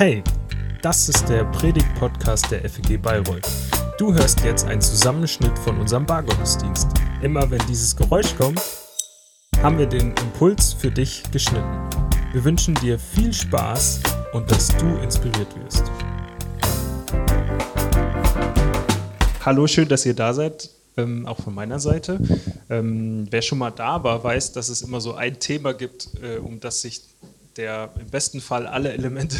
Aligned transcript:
Hey, 0.00 0.24
das 0.80 1.10
ist 1.10 1.28
der 1.28 1.44
Predigt-Podcast 1.44 2.50
der 2.50 2.66
FEG 2.66 3.02
Bayreuth. 3.02 3.46
Du 3.98 4.14
hörst 4.14 4.40
jetzt 4.40 4.64
einen 4.64 4.80
Zusammenschnitt 4.80 5.58
von 5.58 5.78
unserem 5.78 6.06
Bargottesdienst. 6.06 6.88
Immer 7.20 7.50
wenn 7.50 7.60
dieses 7.68 7.94
Geräusch 7.94 8.34
kommt, 8.34 8.62
haben 9.58 9.76
wir 9.76 9.84
den 9.84 10.12
Impuls 10.12 10.72
für 10.72 10.90
dich 10.90 11.22
geschnitten. 11.32 11.86
Wir 12.32 12.42
wünschen 12.42 12.76
dir 12.76 12.98
viel 12.98 13.30
Spaß 13.30 14.00
und 14.32 14.50
dass 14.50 14.68
du 14.68 14.86
inspiriert 15.02 15.54
wirst. 15.62 15.84
Hallo, 19.44 19.66
schön, 19.66 19.86
dass 19.86 20.06
ihr 20.06 20.14
da 20.14 20.32
seid, 20.32 20.70
ähm, 20.96 21.26
auch 21.26 21.42
von 21.42 21.54
meiner 21.54 21.78
Seite. 21.78 22.18
Ähm, 22.70 23.26
wer 23.28 23.42
schon 23.42 23.58
mal 23.58 23.70
da 23.70 24.02
war, 24.02 24.24
weiß, 24.24 24.54
dass 24.54 24.70
es 24.70 24.80
immer 24.80 25.02
so 25.02 25.12
ein 25.12 25.38
Thema 25.40 25.74
gibt, 25.74 26.08
äh, 26.22 26.38
um 26.38 26.58
das 26.58 26.80
sich 26.80 27.02
der 27.56 27.90
im 28.00 28.08
besten 28.08 28.40
Fall 28.40 28.66
alle 28.66 28.92
Elemente 28.92 29.36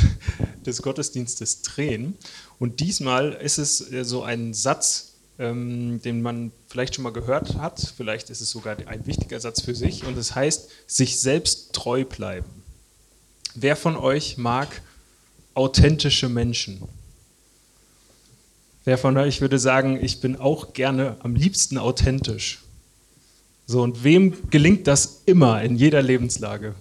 des 0.66 0.82
Gottesdienstes 0.82 1.62
drehen. 1.62 2.16
Und 2.58 2.80
diesmal 2.80 3.32
ist 3.32 3.58
es 3.58 3.92
äh, 3.92 4.04
so 4.04 4.22
ein 4.22 4.54
Satz, 4.54 5.14
ähm, 5.38 6.00
den 6.02 6.22
man 6.22 6.52
vielleicht 6.68 6.94
schon 6.94 7.04
mal 7.04 7.12
gehört 7.12 7.56
hat. 7.56 7.94
Vielleicht 7.96 8.30
ist 8.30 8.40
es 8.40 8.50
sogar 8.50 8.76
ein 8.86 9.06
wichtiger 9.06 9.40
Satz 9.40 9.62
für 9.62 9.74
sich. 9.74 10.04
Und 10.04 10.18
es 10.18 10.28
das 10.28 10.36
heißt, 10.36 10.68
sich 10.86 11.20
selbst 11.20 11.72
treu 11.72 12.04
bleiben. 12.04 12.62
Wer 13.54 13.76
von 13.76 13.96
euch 13.96 14.36
mag 14.36 14.82
authentische 15.54 16.28
Menschen? 16.28 16.82
Wer 18.84 18.98
von 18.98 19.16
euch 19.16 19.40
würde 19.40 19.58
sagen, 19.58 19.98
ich 20.02 20.20
bin 20.20 20.36
auch 20.36 20.72
gerne 20.72 21.16
am 21.20 21.34
liebsten 21.34 21.78
authentisch? 21.78 22.60
So, 23.66 23.82
und 23.82 24.04
wem 24.04 24.50
gelingt 24.50 24.86
das 24.86 25.22
immer 25.26 25.62
in 25.62 25.76
jeder 25.76 26.02
Lebenslage? 26.02 26.74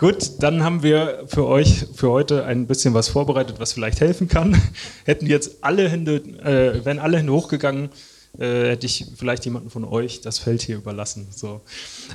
Gut, 0.00 0.42
dann 0.42 0.64
haben 0.64 0.82
wir 0.82 1.24
für 1.26 1.46
euch 1.46 1.84
für 1.94 2.10
heute 2.10 2.46
ein 2.46 2.66
bisschen 2.66 2.94
was 2.94 3.10
vorbereitet, 3.10 3.60
was 3.60 3.74
vielleicht 3.74 4.00
helfen 4.00 4.28
kann. 4.28 4.58
Hätten 5.04 5.26
jetzt 5.26 5.62
alle 5.62 5.90
Hände, 5.90 6.16
äh, 6.42 6.82
wären 6.86 6.98
alle 6.98 7.18
Hände 7.18 7.34
hochgegangen, 7.34 7.90
äh, 8.38 8.70
hätte 8.70 8.86
ich 8.86 9.04
vielleicht 9.14 9.44
jemanden 9.44 9.68
von 9.68 9.84
euch 9.84 10.22
das 10.22 10.38
Feld 10.38 10.62
hier 10.62 10.76
überlassen. 10.76 11.26
So. 11.30 11.60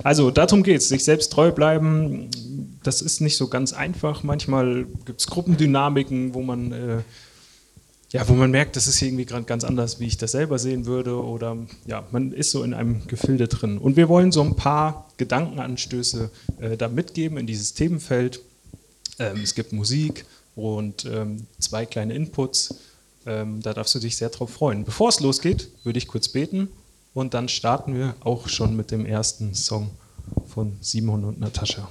Also 0.03 0.31
darum 0.31 0.63
geht 0.63 0.77
es, 0.77 0.89
sich 0.89 1.03
selbst 1.03 1.31
treu 1.31 1.51
bleiben. 1.51 2.31
Das 2.81 3.03
ist 3.03 3.21
nicht 3.21 3.37
so 3.37 3.49
ganz 3.49 3.71
einfach. 3.71 4.23
Manchmal 4.23 4.87
gibt 5.05 5.21
es 5.21 5.27
Gruppendynamiken, 5.27 6.33
wo 6.33 6.41
man 6.41 6.71
äh, 6.71 6.97
ja, 8.11 8.27
wo 8.27 8.33
man 8.33 8.51
merkt, 8.51 8.75
das 8.75 8.87
ist 8.87 9.01
irgendwie 9.01 9.25
gerade 9.25 9.43
ganz 9.45 9.63
anders, 9.63 9.99
wie 9.99 10.07
ich 10.07 10.17
das 10.17 10.31
selber 10.31 10.59
sehen 10.59 10.85
würde. 10.85 11.21
Oder 11.21 11.57
ja, 11.85 12.05
man 12.11 12.31
ist 12.31 12.51
so 12.51 12.63
in 12.63 12.73
einem 12.73 13.07
Gefilde 13.07 13.47
drin. 13.47 13.77
Und 13.77 13.97
wir 13.97 14.09
wollen 14.09 14.31
so 14.31 14.41
ein 14.41 14.55
paar 14.55 15.09
Gedankenanstöße 15.17 16.29
äh, 16.59 16.77
da 16.77 16.87
mitgeben 16.87 17.37
in 17.37 17.47
dieses 17.47 17.73
Themenfeld. 17.73 18.41
Ähm, 19.19 19.41
es 19.43 19.55
gibt 19.55 19.73
Musik 19.73 20.25
und 20.55 21.05
ähm, 21.05 21.47
zwei 21.59 21.85
kleine 21.85 22.13
Inputs. 22.13 22.75
Ähm, 23.25 23.61
da 23.61 23.73
darfst 23.73 23.95
du 23.95 23.99
dich 23.99 24.15
sehr 24.17 24.29
drauf 24.29 24.51
freuen. 24.51 24.85
Bevor 24.85 25.09
es 25.09 25.19
losgeht, 25.19 25.69
würde 25.83 25.97
ich 25.97 26.07
kurz 26.07 26.29
beten 26.29 26.69
und 27.13 27.33
dann 27.33 27.49
starten 27.49 27.95
wir 27.95 28.15
auch 28.19 28.47
schon 28.47 28.75
mit 28.75 28.91
dem 28.91 29.05
ersten 29.05 29.55
Song 29.55 29.89
von 30.47 30.77
Simon 30.81 31.23
und 31.23 31.39
Natascha. 31.39 31.89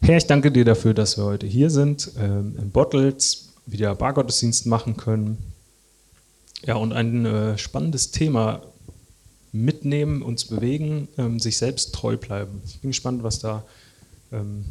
Herr, 0.00 0.16
ich 0.16 0.26
danke 0.26 0.50
dir 0.50 0.64
dafür, 0.64 0.94
dass 0.94 1.16
wir 1.16 1.24
heute 1.24 1.46
hier 1.46 1.70
sind, 1.70 2.10
ähm, 2.18 2.56
im 2.58 2.70
Bottles, 2.70 3.47
wieder 3.70 3.94
Bargottesdienst 3.94 4.66
machen 4.66 4.96
können. 4.96 5.38
Ja, 6.64 6.74
und 6.74 6.92
ein 6.92 7.24
äh, 7.24 7.58
spannendes 7.58 8.10
Thema 8.10 8.62
mitnehmen, 9.52 10.22
uns 10.22 10.46
bewegen, 10.46 11.08
ähm, 11.16 11.38
sich 11.38 11.58
selbst 11.58 11.94
treu 11.94 12.16
bleiben. 12.16 12.62
Ich 12.66 12.80
bin 12.80 12.90
gespannt, 12.90 13.22
was 13.22 13.38
da 13.38 13.64
ähm, 14.32 14.64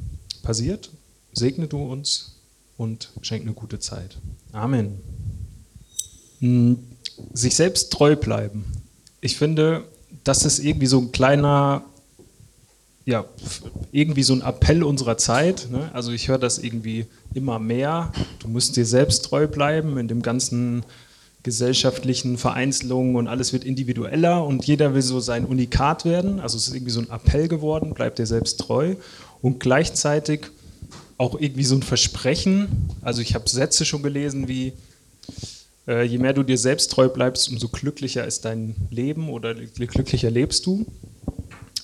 passiert. 0.44 0.92
Segne 1.34 1.68
du 1.68 1.84
uns 1.84 2.40
und 2.78 3.10
schenk 3.22 3.44
eine 3.44 3.54
gute 3.54 3.80
Zeit. 3.80 4.18
Amen. 4.52 5.02
Hm, 6.40 6.80
sich 7.34 7.56
selbst 7.56 7.92
treu 7.92 8.16
bleiben. 8.16 8.66
Ich 9.22 9.38
finde, 9.38 9.86
das 10.24 10.46
ist 10.46 10.60
irgendwie 10.60 10.88
so 10.88 11.00
ein 11.00 11.12
kleiner 11.12 11.84
ja, 13.08 13.24
irgendwie 13.94 14.22
so 14.22 14.34
ein 14.34 14.42
Appell 14.42 14.84
unserer 14.84 15.18
Zeit. 15.18 15.70
Ne? 15.72 15.90
Also 15.94 16.12
ich 16.12 16.28
höre 16.28 16.38
das 16.38 16.60
irgendwie 16.60 17.06
immer 17.34 17.58
mehr. 17.58 18.12
Du 18.40 18.50
musst 18.50 18.76
dir 18.76 18.86
selbst 18.86 19.22
treu 19.22 19.48
bleiben 19.48 19.98
in 19.98 20.10
dem 20.10 20.22
ganzen 20.22 20.84
gesellschaftlichen 21.42 22.38
Vereinzelungen 22.38 23.16
und 23.16 23.30
alles 23.30 23.54
wird 23.54 23.64
individueller 23.64 24.46
und 24.46 24.66
jeder 24.66 24.94
will 24.94 25.02
so 25.02 25.22
sein 25.22 25.46
Unikat 25.46 26.04
werden. 26.04 26.42
Also 26.42 26.58
es 26.58 26.68
ist 26.68 26.76
irgendwie 26.76 26.92
so 26.92 27.00
ein 27.00 27.10
Appell 27.10 27.48
geworden, 27.48 27.94
bleib 27.96 28.18
dir 28.18 28.26
selbst 28.26 28.60
treu. 28.60 28.96
Und 29.42 29.62
gleichzeitig 29.62 30.48
auch 31.18 31.40
irgendwie 31.40 31.64
so 31.64 31.76
ein 31.76 31.84
Versprechen. 31.84 32.90
Also 33.02 33.22
ich 33.22 33.36
habe 33.36 33.48
Sätze 33.48 33.86
schon 33.86 34.04
gelesen 34.04 34.50
wie, 34.50 34.74
äh, 35.88 36.04
je 36.04 36.18
mehr 36.18 36.34
du 36.34 36.44
dir 36.44 36.58
selbst 36.58 36.92
treu 36.92 37.08
bleibst, 37.08 37.48
umso 37.48 37.70
glücklicher 37.70 38.28
ist 38.28 38.44
dein 38.44 38.76
Leben 38.92 39.30
oder 39.30 39.56
glücklicher 39.56 40.30
lebst 40.30 40.66
du. 40.66 40.86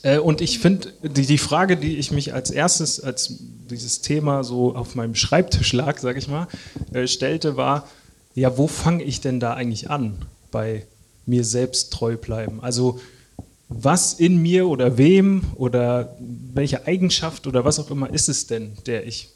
Äh, 0.04 0.20
und 0.20 0.42
ich 0.42 0.60
finde, 0.60 0.94
die, 1.02 1.26
die 1.26 1.38
Frage, 1.40 1.76
die 1.76 1.98
ich 1.98 2.12
mich 2.12 2.34
als 2.34 2.52
erstes, 2.52 3.00
als 3.00 3.38
dieses 3.70 4.02
Thema 4.02 4.44
so 4.44 4.76
auf 4.76 4.94
meinem 4.94 5.16
Schreibtisch 5.16 5.74
lag, 5.74 5.98
sage 5.98 6.20
ich 6.20 6.28
mal, 6.28 6.48
äh, 6.94 7.08
stellte, 7.08 7.58
war, 7.58 7.88
ja, 8.36 8.58
wo 8.58 8.68
fange 8.68 9.04
ich 9.04 9.22
denn 9.22 9.40
da 9.40 9.54
eigentlich 9.56 9.90
an 9.90 10.26
bei 10.52 10.86
mir 11.26 11.44
selbst 11.44 11.92
treu 11.92 12.18
bleiben? 12.18 12.60
Also 12.62 13.00
was 13.70 14.14
in 14.14 14.38
mir 14.38 14.68
oder 14.68 14.98
wem 14.98 15.44
oder 15.56 16.16
welche 16.20 16.86
Eigenschaft 16.86 17.48
oder 17.48 17.66
was 17.66 17.80
auch 17.80 17.90
immer 17.90 18.14
ist 18.14 18.30
es 18.30 18.46
denn, 18.46 18.74
der 18.86 19.08
ich, 19.08 19.30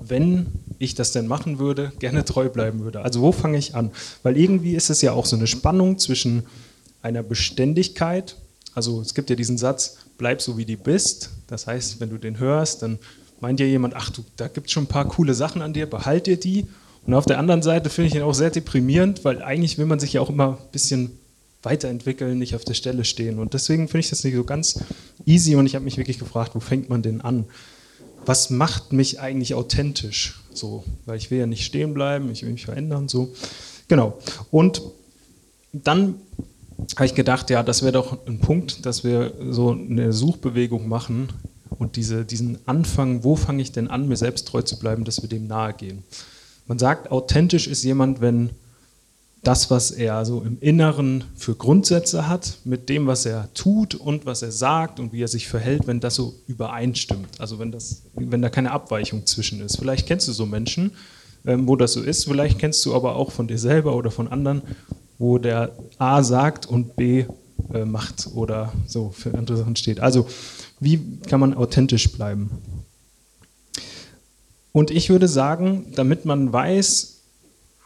wenn 0.00 0.46
ich 0.78 0.94
das 0.94 1.12
denn 1.12 1.26
machen 1.26 1.58
würde, 1.58 1.92
gerne 1.98 2.24
treu 2.24 2.48
bleiben 2.48 2.80
würde? 2.80 3.02
Also 3.02 3.20
wo 3.20 3.32
fange 3.32 3.58
ich 3.58 3.74
an? 3.74 3.90
Weil 4.22 4.36
irgendwie 4.36 4.76
ist 4.76 4.88
es 4.88 5.02
ja 5.02 5.12
auch 5.12 5.26
so 5.26 5.36
eine 5.36 5.46
Spannung 5.46 5.98
zwischen 5.98 6.44
einer 7.02 7.22
Beständigkeit 7.22 8.36
also 8.76 9.00
es 9.00 9.14
gibt 9.14 9.30
ja 9.30 9.36
diesen 9.36 9.56
Satz, 9.56 9.96
bleib 10.18 10.42
so 10.42 10.58
wie 10.58 10.66
du 10.66 10.76
bist. 10.76 11.30
Das 11.46 11.66
heißt, 11.66 11.98
wenn 11.98 12.10
du 12.10 12.18
den 12.18 12.38
hörst, 12.38 12.82
dann 12.82 12.98
meint 13.40 13.58
ja 13.58 13.64
jemand, 13.64 13.94
ach 13.96 14.10
du, 14.10 14.22
da 14.36 14.48
gibt 14.48 14.66
es 14.66 14.72
schon 14.72 14.84
ein 14.84 14.88
paar 14.88 15.08
coole 15.08 15.32
Sachen 15.32 15.62
an 15.62 15.72
dir, 15.72 15.86
behalt 15.86 16.26
dir 16.26 16.36
die. 16.36 16.66
Und 17.06 17.14
auf 17.14 17.24
der 17.24 17.38
anderen 17.38 17.62
Seite 17.62 17.88
finde 17.88 18.08
ich 18.08 18.14
ihn 18.16 18.22
auch 18.22 18.34
sehr 18.34 18.50
deprimierend, 18.50 19.24
weil 19.24 19.42
eigentlich 19.42 19.78
will 19.78 19.86
man 19.86 19.98
sich 19.98 20.12
ja 20.12 20.20
auch 20.20 20.28
immer 20.28 20.58
ein 20.60 20.72
bisschen 20.72 21.18
weiterentwickeln, 21.62 22.38
nicht 22.38 22.54
auf 22.54 22.66
der 22.66 22.74
Stelle 22.74 23.06
stehen. 23.06 23.38
Und 23.38 23.54
deswegen 23.54 23.88
finde 23.88 24.00
ich 24.00 24.10
das 24.10 24.24
nicht 24.24 24.36
so 24.36 24.44
ganz 24.44 24.78
easy 25.24 25.56
und 25.56 25.64
ich 25.64 25.74
habe 25.74 25.84
mich 25.84 25.96
wirklich 25.96 26.18
gefragt, 26.18 26.54
wo 26.54 26.60
fängt 26.60 26.90
man 26.90 27.00
denn 27.00 27.22
an? 27.22 27.46
Was 28.26 28.50
macht 28.50 28.92
mich 28.92 29.20
eigentlich 29.20 29.54
authentisch? 29.54 30.42
So, 30.52 30.84
weil 31.06 31.16
ich 31.16 31.30
will 31.30 31.38
ja 31.38 31.46
nicht 31.46 31.64
stehen 31.64 31.94
bleiben, 31.94 32.30
ich 32.30 32.42
will 32.42 32.52
mich 32.52 32.66
verändern, 32.66 33.08
so. 33.08 33.32
Genau. 33.88 34.18
Und 34.50 34.82
dann 35.72 36.16
habe 36.96 37.06
ich 37.06 37.14
gedacht, 37.14 37.50
ja, 37.50 37.62
das 37.62 37.82
wäre 37.82 37.92
doch 37.92 38.26
ein 38.26 38.40
Punkt, 38.40 38.86
dass 38.86 39.04
wir 39.04 39.32
so 39.50 39.70
eine 39.70 40.12
Suchbewegung 40.12 40.88
machen 40.88 41.28
und 41.70 41.96
diese, 41.96 42.24
diesen 42.24 42.58
Anfang, 42.66 43.24
wo 43.24 43.36
fange 43.36 43.62
ich 43.62 43.72
denn 43.72 43.88
an, 43.88 44.08
mir 44.08 44.16
selbst 44.16 44.48
treu 44.48 44.62
zu 44.62 44.78
bleiben, 44.78 45.04
dass 45.04 45.22
wir 45.22 45.28
dem 45.28 45.46
nahe 45.46 45.72
gehen. 45.72 46.04
Man 46.66 46.78
sagt, 46.78 47.10
authentisch 47.10 47.66
ist 47.66 47.84
jemand, 47.84 48.20
wenn 48.20 48.50
das, 49.42 49.70
was 49.70 49.92
er 49.92 50.24
so 50.24 50.42
im 50.42 50.58
Inneren 50.60 51.24
für 51.36 51.54
Grundsätze 51.54 52.28
hat, 52.28 52.58
mit 52.64 52.88
dem, 52.88 53.06
was 53.06 53.26
er 53.26 53.48
tut 53.54 53.94
und 53.94 54.26
was 54.26 54.42
er 54.42 54.50
sagt 54.50 54.98
und 54.98 55.12
wie 55.12 55.22
er 55.22 55.28
sich 55.28 55.46
verhält, 55.46 55.86
wenn 55.86 56.00
das 56.00 56.16
so 56.16 56.34
übereinstimmt. 56.48 57.40
Also 57.40 57.60
wenn, 57.60 57.70
das, 57.70 58.02
wenn 58.14 58.42
da 58.42 58.48
keine 58.48 58.72
Abweichung 58.72 59.24
zwischen 59.24 59.60
ist. 59.60 59.78
Vielleicht 59.78 60.08
kennst 60.08 60.26
du 60.26 60.32
so 60.32 60.46
Menschen, 60.46 60.92
ähm, 61.46 61.68
wo 61.68 61.76
das 61.76 61.92
so 61.92 62.02
ist. 62.02 62.24
Vielleicht 62.24 62.58
kennst 62.58 62.84
du 62.86 62.94
aber 62.94 63.14
auch 63.14 63.30
von 63.30 63.46
dir 63.46 63.58
selber 63.58 63.94
oder 63.94 64.10
von 64.10 64.26
anderen, 64.26 64.62
wo 65.18 65.38
der 65.38 65.72
A 65.98 66.22
sagt 66.22 66.66
und 66.66 66.96
B 66.96 67.24
äh, 67.72 67.84
macht 67.84 68.28
oder 68.34 68.72
so 68.86 69.10
für 69.10 69.34
andere 69.34 69.56
Sachen 69.56 69.76
steht. 69.76 70.00
Also 70.00 70.26
wie 70.80 71.18
kann 71.28 71.40
man 71.40 71.54
authentisch 71.54 72.12
bleiben? 72.12 72.50
Und 74.72 74.90
ich 74.90 75.08
würde 75.08 75.26
sagen, 75.26 75.86
damit 75.94 76.26
man 76.26 76.52
weiß, 76.52 77.22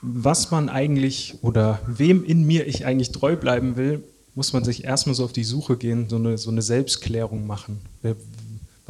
was 0.03 0.51
man 0.51 0.69
eigentlich 0.69 1.37
oder 1.43 1.79
wem 1.87 2.25
in 2.25 2.45
mir 2.45 2.67
ich 2.67 2.85
eigentlich 2.85 3.13
treu 3.13 3.37
bleiben 3.37 3.77
will, 3.77 4.03
muss 4.35 4.53
man 4.53 4.65
sich 4.65 4.85
erstmal 4.85 5.15
so 5.15 5.25
auf 5.25 5.33
die 5.33 5.45
Suche 5.45 5.77
gehen, 5.77 6.09
so 6.09 6.17
eine, 6.17 6.39
so 6.39 6.51
eine 6.51 6.63
Selbstklärung 6.63 7.47
machen. 7.47 7.81
Wer, 8.03 8.17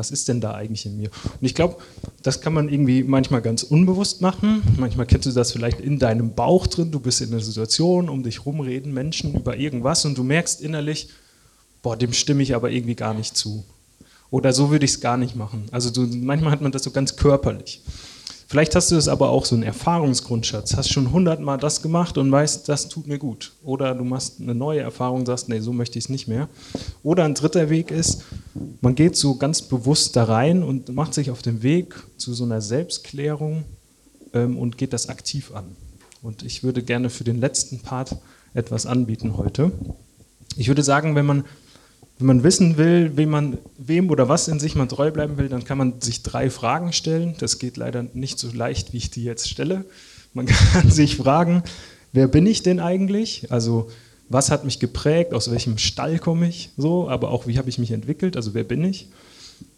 was 0.00 0.10
ist 0.10 0.28
denn 0.28 0.40
da 0.40 0.54
eigentlich 0.54 0.86
in 0.86 0.96
mir? 0.96 1.10
Und 1.24 1.46
ich 1.46 1.54
glaube, 1.54 1.76
das 2.22 2.40
kann 2.40 2.54
man 2.54 2.70
irgendwie 2.70 3.02
manchmal 3.04 3.42
ganz 3.42 3.62
unbewusst 3.62 4.22
machen. 4.22 4.62
Manchmal 4.78 5.04
kennst 5.04 5.26
du 5.26 5.32
das 5.32 5.52
vielleicht 5.52 5.78
in 5.78 5.98
deinem 5.98 6.34
Bauch 6.34 6.66
drin. 6.66 6.90
Du 6.90 7.00
bist 7.00 7.20
in 7.20 7.28
einer 7.28 7.42
Situation, 7.42 8.08
um 8.08 8.22
dich 8.22 8.46
rumreden 8.46 8.94
Menschen 8.94 9.34
über 9.34 9.58
irgendwas 9.58 10.06
und 10.06 10.16
du 10.16 10.24
merkst 10.24 10.62
innerlich, 10.62 11.10
boah, 11.82 11.98
dem 11.98 12.14
stimme 12.14 12.42
ich 12.42 12.54
aber 12.54 12.70
irgendwie 12.70 12.94
gar 12.94 13.12
nicht 13.12 13.36
zu. 13.36 13.62
Oder 14.30 14.54
so 14.54 14.70
würde 14.70 14.86
ich 14.86 14.92
es 14.92 15.00
gar 15.00 15.18
nicht 15.18 15.36
machen. 15.36 15.64
Also 15.70 15.90
du, 15.90 16.06
manchmal 16.16 16.52
hat 16.52 16.62
man 16.62 16.72
das 16.72 16.82
so 16.82 16.92
ganz 16.92 17.16
körperlich. 17.16 17.82
Vielleicht 18.50 18.74
hast 18.74 18.90
du 18.90 18.96
es 18.96 19.06
aber 19.06 19.30
auch 19.30 19.44
so 19.44 19.54
einen 19.54 19.62
Erfahrungsgrundschatz, 19.62 20.76
hast 20.76 20.92
schon 20.92 21.12
hundertmal 21.12 21.56
das 21.56 21.82
gemacht 21.82 22.18
und 22.18 22.32
weißt, 22.32 22.68
das 22.68 22.88
tut 22.88 23.06
mir 23.06 23.16
gut. 23.16 23.52
Oder 23.62 23.94
du 23.94 24.02
machst 24.02 24.40
eine 24.40 24.56
neue 24.56 24.80
Erfahrung 24.80 25.24
sagst, 25.24 25.48
nee, 25.48 25.60
so 25.60 25.72
möchte 25.72 26.00
ich 26.00 26.06
es 26.06 26.08
nicht 26.08 26.26
mehr. 26.26 26.48
Oder 27.04 27.26
ein 27.26 27.36
dritter 27.36 27.70
Weg 27.70 27.92
ist, 27.92 28.24
man 28.80 28.96
geht 28.96 29.14
so 29.14 29.36
ganz 29.36 29.62
bewusst 29.62 30.16
da 30.16 30.24
rein 30.24 30.64
und 30.64 30.92
macht 30.92 31.14
sich 31.14 31.30
auf 31.30 31.42
den 31.42 31.62
Weg 31.62 31.94
zu 32.16 32.34
so 32.34 32.42
einer 32.42 32.60
Selbstklärung 32.60 33.62
ähm, 34.34 34.58
und 34.58 34.76
geht 34.76 34.94
das 34.94 35.08
aktiv 35.08 35.54
an. 35.54 35.76
Und 36.20 36.42
ich 36.42 36.64
würde 36.64 36.82
gerne 36.82 37.08
für 37.08 37.22
den 37.22 37.38
letzten 37.38 37.78
Part 37.78 38.16
etwas 38.52 38.84
anbieten 38.84 39.36
heute. 39.36 39.70
Ich 40.56 40.66
würde 40.66 40.82
sagen, 40.82 41.14
wenn 41.14 41.24
man 41.24 41.44
wenn 42.20 42.26
man 42.26 42.42
wissen 42.44 42.76
will, 42.76 43.16
wem, 43.16 43.30
man, 43.30 43.58
wem 43.78 44.10
oder 44.10 44.28
was 44.28 44.46
in 44.46 44.60
sich 44.60 44.74
man 44.74 44.90
treu 44.90 45.10
bleiben 45.10 45.38
will, 45.38 45.48
dann 45.48 45.64
kann 45.64 45.78
man 45.78 46.02
sich 46.02 46.22
drei 46.22 46.50
Fragen 46.50 46.92
stellen. 46.92 47.34
Das 47.38 47.58
geht 47.58 47.78
leider 47.78 48.04
nicht 48.12 48.38
so 48.38 48.50
leicht, 48.52 48.92
wie 48.92 48.98
ich 48.98 49.10
die 49.10 49.24
jetzt 49.24 49.48
stelle. 49.48 49.86
Man 50.34 50.46
kann 50.72 50.90
sich 50.90 51.16
fragen, 51.16 51.62
wer 52.12 52.28
bin 52.28 52.46
ich 52.46 52.62
denn 52.62 52.78
eigentlich? 52.78 53.50
Also 53.50 53.90
was 54.28 54.50
hat 54.50 54.64
mich 54.64 54.78
geprägt, 54.78 55.32
aus 55.32 55.50
welchem 55.50 55.78
Stall 55.78 56.18
komme 56.18 56.46
ich, 56.46 56.70
so, 56.76 57.08
aber 57.08 57.30
auch 57.30 57.46
wie 57.46 57.58
habe 57.58 57.68
ich 57.68 57.78
mich 57.78 57.90
entwickelt, 57.90 58.36
also 58.36 58.54
wer 58.54 58.64
bin 58.64 58.84
ich? 58.84 59.08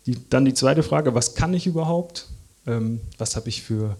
Die, 0.06 0.16
dann 0.28 0.44
die 0.44 0.52
zweite 0.52 0.82
Frage, 0.82 1.14
was 1.14 1.34
kann 1.34 1.54
ich 1.54 1.66
überhaupt? 1.66 2.26
Ähm, 2.66 3.00
was 3.18 3.36
habe 3.36 3.48
ich 3.48 3.62
für 3.62 3.96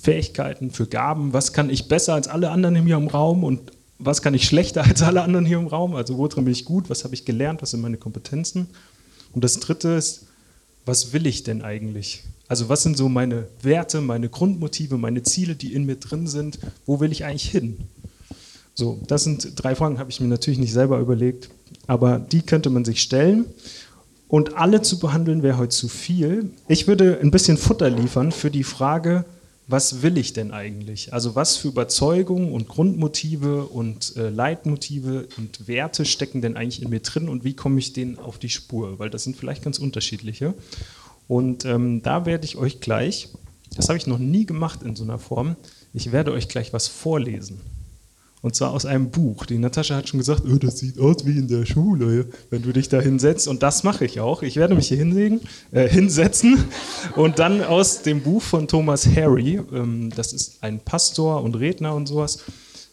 Fähigkeiten, 0.00 0.72
für 0.72 0.86
Gaben? 0.86 1.32
Was 1.32 1.52
kann 1.52 1.70
ich 1.70 1.88
besser 1.88 2.14
als 2.14 2.28
alle 2.28 2.50
anderen 2.50 2.74
hier 2.84 2.96
im 2.96 3.06
Raum 3.06 3.44
und 3.44 3.72
was 3.98 4.22
kann 4.22 4.34
ich 4.34 4.44
schlechter 4.44 4.84
als 4.84 5.02
alle 5.02 5.22
anderen 5.22 5.44
hier 5.44 5.58
im 5.58 5.66
Raum? 5.66 5.94
Also 5.94 6.16
worin 6.18 6.44
bin 6.44 6.52
ich 6.52 6.64
gut? 6.64 6.88
Was 6.88 7.04
habe 7.04 7.14
ich 7.14 7.24
gelernt? 7.24 7.62
Was 7.62 7.72
sind 7.72 7.80
meine 7.80 7.96
Kompetenzen? 7.96 8.68
Und 9.32 9.44
das 9.44 9.60
Dritte 9.60 9.88
ist, 9.90 10.26
was 10.86 11.12
will 11.12 11.26
ich 11.26 11.42
denn 11.42 11.62
eigentlich? 11.62 12.22
Also 12.46 12.68
was 12.68 12.82
sind 12.82 12.96
so 12.96 13.08
meine 13.08 13.46
Werte, 13.62 14.00
meine 14.00 14.28
Grundmotive, 14.28 14.96
meine 14.96 15.22
Ziele, 15.22 15.54
die 15.54 15.74
in 15.74 15.84
mir 15.84 15.96
drin 15.96 16.26
sind? 16.26 16.58
Wo 16.86 16.98
will 17.00 17.12
ich 17.12 17.24
eigentlich 17.24 17.50
hin? 17.50 17.76
So, 18.74 19.00
das 19.06 19.24
sind 19.24 19.52
drei 19.56 19.74
Fragen, 19.74 19.98
habe 19.98 20.10
ich 20.10 20.20
mir 20.20 20.28
natürlich 20.28 20.58
nicht 20.58 20.72
selber 20.72 20.98
überlegt, 21.00 21.50
aber 21.88 22.20
die 22.20 22.42
könnte 22.42 22.70
man 22.70 22.84
sich 22.84 23.02
stellen. 23.02 23.44
Und 24.28 24.56
alle 24.56 24.82
zu 24.82 24.98
behandeln 24.98 25.42
wäre 25.42 25.58
heute 25.58 25.74
zu 25.74 25.88
viel. 25.88 26.50
Ich 26.68 26.86
würde 26.86 27.18
ein 27.20 27.30
bisschen 27.30 27.56
Futter 27.56 27.90
liefern 27.90 28.30
für 28.30 28.50
die 28.50 28.62
Frage, 28.62 29.24
was 29.68 30.00
will 30.00 30.16
ich 30.16 30.32
denn 30.32 30.50
eigentlich? 30.50 31.12
Also 31.12 31.34
was 31.34 31.58
für 31.58 31.68
Überzeugungen 31.68 32.52
und 32.52 32.68
Grundmotive 32.68 33.66
und 33.66 34.16
äh, 34.16 34.30
Leitmotive 34.30 35.28
und 35.36 35.68
Werte 35.68 36.06
stecken 36.06 36.40
denn 36.40 36.56
eigentlich 36.56 36.82
in 36.82 36.88
mir 36.88 37.00
drin 37.00 37.28
und 37.28 37.44
wie 37.44 37.54
komme 37.54 37.78
ich 37.78 37.92
denen 37.92 38.18
auf 38.18 38.38
die 38.38 38.48
Spur? 38.48 38.98
Weil 38.98 39.10
das 39.10 39.24
sind 39.24 39.36
vielleicht 39.36 39.62
ganz 39.62 39.78
unterschiedliche. 39.78 40.54
Und 41.28 41.66
ähm, 41.66 42.02
da 42.02 42.24
werde 42.24 42.46
ich 42.46 42.56
euch 42.56 42.80
gleich, 42.80 43.28
das 43.76 43.90
habe 43.90 43.98
ich 43.98 44.06
noch 44.06 44.18
nie 44.18 44.46
gemacht 44.46 44.82
in 44.82 44.96
so 44.96 45.04
einer 45.04 45.18
Form, 45.18 45.56
ich 45.92 46.12
werde 46.12 46.32
euch 46.32 46.48
gleich 46.48 46.72
was 46.72 46.88
vorlesen. 46.88 47.60
Und 48.40 48.54
zwar 48.54 48.70
aus 48.70 48.86
einem 48.86 49.10
Buch. 49.10 49.46
Die 49.46 49.58
Natascha 49.58 49.96
hat 49.96 50.08
schon 50.08 50.18
gesagt, 50.18 50.42
oh, 50.46 50.58
das 50.58 50.78
sieht 50.78 50.98
aus 50.98 51.26
wie 51.26 51.36
in 51.36 51.48
der 51.48 51.66
Schule, 51.66 52.26
wenn 52.50 52.62
du 52.62 52.72
dich 52.72 52.88
da 52.88 53.00
hinsetzt. 53.00 53.48
Und 53.48 53.62
das 53.62 53.82
mache 53.82 54.04
ich 54.04 54.20
auch. 54.20 54.42
Ich 54.42 54.56
werde 54.56 54.74
mich 54.74 54.88
hier 54.88 54.96
hinlegen, 54.96 55.40
äh, 55.72 55.88
hinsetzen 55.88 56.64
und 57.16 57.40
dann 57.40 57.64
aus 57.64 58.02
dem 58.02 58.22
Buch 58.22 58.42
von 58.42 58.68
Thomas 58.68 59.06
Harry, 59.06 59.60
ähm, 59.72 60.10
das 60.14 60.32
ist 60.32 60.62
ein 60.62 60.78
Pastor 60.80 61.42
und 61.42 61.56
Redner 61.56 61.94
und 61.94 62.06
sowas, 62.06 62.44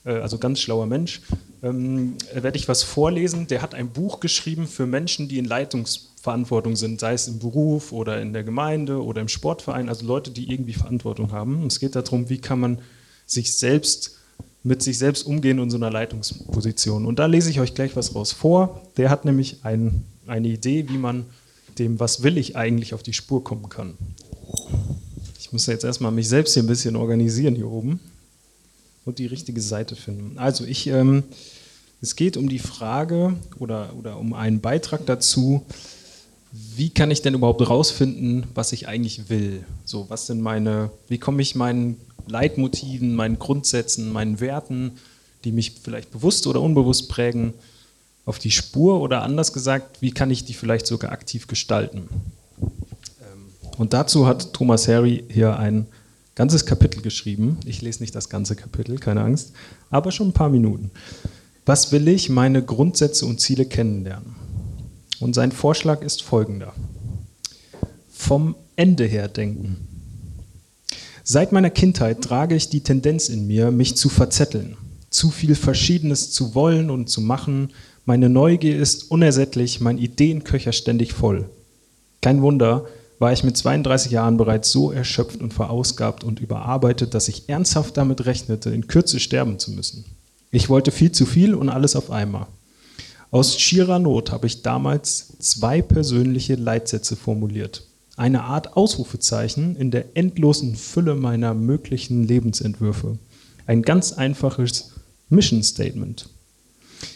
äh, 0.03 0.13
also 0.13 0.39
ganz 0.39 0.59
schlauer 0.61 0.87
Mensch, 0.87 1.21
ähm, 1.61 2.15
werde 2.33 2.57
ich 2.57 2.67
was 2.67 2.81
vorlesen. 2.81 3.45
Der 3.45 3.61
hat 3.61 3.75
ein 3.75 3.89
Buch 3.89 4.19
geschrieben 4.21 4.67
für 4.67 4.87
Menschen, 4.87 5.27
die 5.27 5.37
in 5.37 5.45
Leitungsverantwortung 5.45 6.75
sind, 6.75 6.99
sei 6.99 7.13
es 7.13 7.27
im 7.27 7.37
Beruf 7.37 7.91
oder 7.91 8.19
in 8.19 8.33
der 8.33 8.43
Gemeinde 8.43 9.03
oder 9.03 9.21
im 9.21 9.27
Sportverein, 9.27 9.89
also 9.89 10.07
Leute, 10.07 10.31
die 10.31 10.51
irgendwie 10.51 10.73
Verantwortung 10.73 11.31
haben. 11.31 11.61
Und 11.61 11.71
es 11.71 11.79
geht 11.79 11.95
darum, 11.95 12.29
wie 12.29 12.39
kann 12.39 12.59
man 12.59 12.79
sich 13.27 13.55
selbst 13.55 14.14
mit 14.65 14.81
sich 14.81 14.97
selbst 14.97 15.27
umgehen 15.27 15.59
in 15.59 15.69
so 15.69 15.77
einer 15.77 15.91
Leitungsposition. 15.91 17.05
Und 17.05 17.19
da 17.19 17.27
lese 17.27 17.51
ich 17.51 17.59
euch 17.59 17.75
gleich 17.75 17.95
was 17.95 18.15
raus 18.15 18.31
vor. 18.31 18.81
Der 18.97 19.11
hat 19.11 19.23
nämlich 19.23 19.57
ein, 19.63 20.03
eine 20.25 20.47
Idee, 20.47 20.89
wie 20.89 20.97
man 20.97 21.27
dem, 21.77 21.99
was 21.99 22.23
will 22.23 22.35
ich 22.35 22.57
eigentlich, 22.57 22.95
auf 22.95 23.03
die 23.03 23.13
Spur 23.13 23.43
kommen 23.43 23.69
kann. 23.69 23.93
Ich 25.39 25.53
muss 25.53 25.67
jetzt 25.67 25.85
erstmal 25.85 26.11
mich 26.11 26.27
selbst 26.27 26.55
hier 26.55 26.63
ein 26.63 26.67
bisschen 26.67 26.95
organisieren 26.95 27.55
hier 27.55 27.69
oben 27.69 27.99
und 29.05 29.19
die 29.19 29.27
richtige 29.27 29.61
Seite 29.61 29.95
finden. 29.95 30.39
Also 30.39 30.65
ich, 30.65 30.87
ähm, 30.87 31.23
es 32.01 32.15
geht 32.15 32.35
um 32.35 32.49
die 32.49 32.57
Frage 32.57 33.35
oder, 33.59 33.93
oder 33.99 34.17
um 34.17 34.33
einen 34.33 34.61
Beitrag 34.61 35.05
dazu, 35.05 35.63
wie 36.75 36.89
kann 36.89 37.11
ich 37.11 37.21
denn 37.21 37.35
überhaupt 37.35 37.69
rausfinden, 37.69 38.47
was 38.55 38.71
ich 38.71 38.87
eigentlich 38.87 39.29
will? 39.29 39.63
So, 39.83 40.09
was 40.09 40.25
sind 40.25 40.41
meine, 40.41 40.89
wie 41.07 41.19
komme 41.19 41.43
ich 41.43 41.53
meinen 41.53 41.97
Leitmotiven, 42.27 43.15
meinen 43.15 43.39
Grundsätzen, 43.39 44.11
meinen 44.11 44.39
Werten, 44.39 44.93
die 45.43 45.51
mich 45.51 45.73
vielleicht 45.83 46.11
bewusst 46.11 46.47
oder 46.47 46.61
unbewusst 46.61 47.09
prägen, 47.09 47.53
auf 48.25 48.39
die 48.39 48.51
Spur 48.51 49.01
oder 49.01 49.21
anders 49.21 49.53
gesagt, 49.53 50.01
wie 50.01 50.11
kann 50.11 50.31
ich 50.31 50.45
die 50.45 50.53
vielleicht 50.53 50.87
sogar 50.87 51.11
aktiv 51.11 51.47
gestalten? 51.47 52.09
Ähm, 52.59 53.49
und 53.77 53.93
dazu 53.93 54.25
hat 54.25 54.53
Thomas 54.53 54.87
Harry 54.87 55.23
hier 55.29 55.57
ein 55.57 55.85
ganzes 56.33 56.65
Kapitel 56.65 57.01
geschrieben. 57.01 57.59
Ich 57.65 57.81
lese 57.81 58.01
nicht 58.01 58.15
das 58.15 58.29
ganze 58.29 58.55
Kapitel, 58.55 58.97
keine 58.97 59.21
Angst, 59.21 59.53
aber 59.89 60.11
schon 60.11 60.29
ein 60.29 60.33
paar 60.33 60.49
Minuten. 60.49 60.91
Was 61.65 61.91
will 61.91 62.07
ich? 62.07 62.29
Meine 62.29 62.63
Grundsätze 62.63 63.25
und 63.25 63.39
Ziele 63.39 63.65
kennenlernen. 63.65 64.35
Und 65.19 65.33
sein 65.33 65.51
Vorschlag 65.51 66.01
ist 66.01 66.21
folgender. 66.21 66.73
Vom 68.11 68.55
Ende 68.75 69.05
her 69.05 69.27
denken. 69.27 69.94
Seit 71.27 71.51
meiner 71.51 71.71
Kindheit 71.71 72.21
trage 72.21 72.53
ich 72.53 72.69
die 72.69 72.81
Tendenz 72.81 73.29
in 73.29 73.47
mir, 73.47 73.71
mich 73.71 73.97
zu 73.97 74.09
verzetteln, 74.09 74.77
zu 75.09 75.31
viel 75.31 75.55
Verschiedenes 75.55 76.29
zu 76.29 76.53
wollen 76.53 76.91
und 76.91 77.09
zu 77.09 77.19
machen. 77.19 77.71
Meine 78.05 78.29
Neugier 78.29 78.77
ist 78.77 79.09
unersättlich, 79.09 79.81
mein 79.81 79.97
Ideenköcher 79.97 80.71
ständig 80.71 81.13
voll. 81.13 81.49
Kein 82.21 82.43
Wunder, 82.43 82.85
war 83.17 83.33
ich 83.33 83.43
mit 83.43 83.57
32 83.57 84.11
Jahren 84.11 84.37
bereits 84.37 84.71
so 84.71 84.91
erschöpft 84.91 85.41
und 85.41 85.51
verausgabt 85.51 86.23
und 86.23 86.41
überarbeitet, 86.41 87.15
dass 87.15 87.27
ich 87.27 87.49
ernsthaft 87.49 87.97
damit 87.97 88.27
rechnete, 88.27 88.69
in 88.69 88.85
Kürze 88.85 89.19
sterben 89.19 89.57
zu 89.57 89.71
müssen. 89.71 90.05
Ich 90.51 90.69
wollte 90.69 90.91
viel 90.91 91.11
zu 91.11 91.25
viel 91.25 91.55
und 91.55 91.69
alles 91.69 91.95
auf 91.95 92.11
einmal. 92.11 92.45
Aus 93.31 93.59
schierer 93.59 93.97
Not 93.97 94.31
habe 94.31 94.45
ich 94.45 94.61
damals 94.61 95.33
zwei 95.39 95.81
persönliche 95.81 96.53
Leitsätze 96.53 97.15
formuliert 97.15 97.87
eine 98.15 98.43
Art 98.43 98.77
Ausrufezeichen 98.77 99.75
in 99.75 99.91
der 99.91 100.15
endlosen 100.15 100.75
Fülle 100.75 101.15
meiner 101.15 101.53
möglichen 101.53 102.23
Lebensentwürfe. 102.23 103.17
Ein 103.65 103.81
ganz 103.81 104.13
einfaches 104.13 104.91
Mission 105.29 105.63
Statement. 105.63 106.29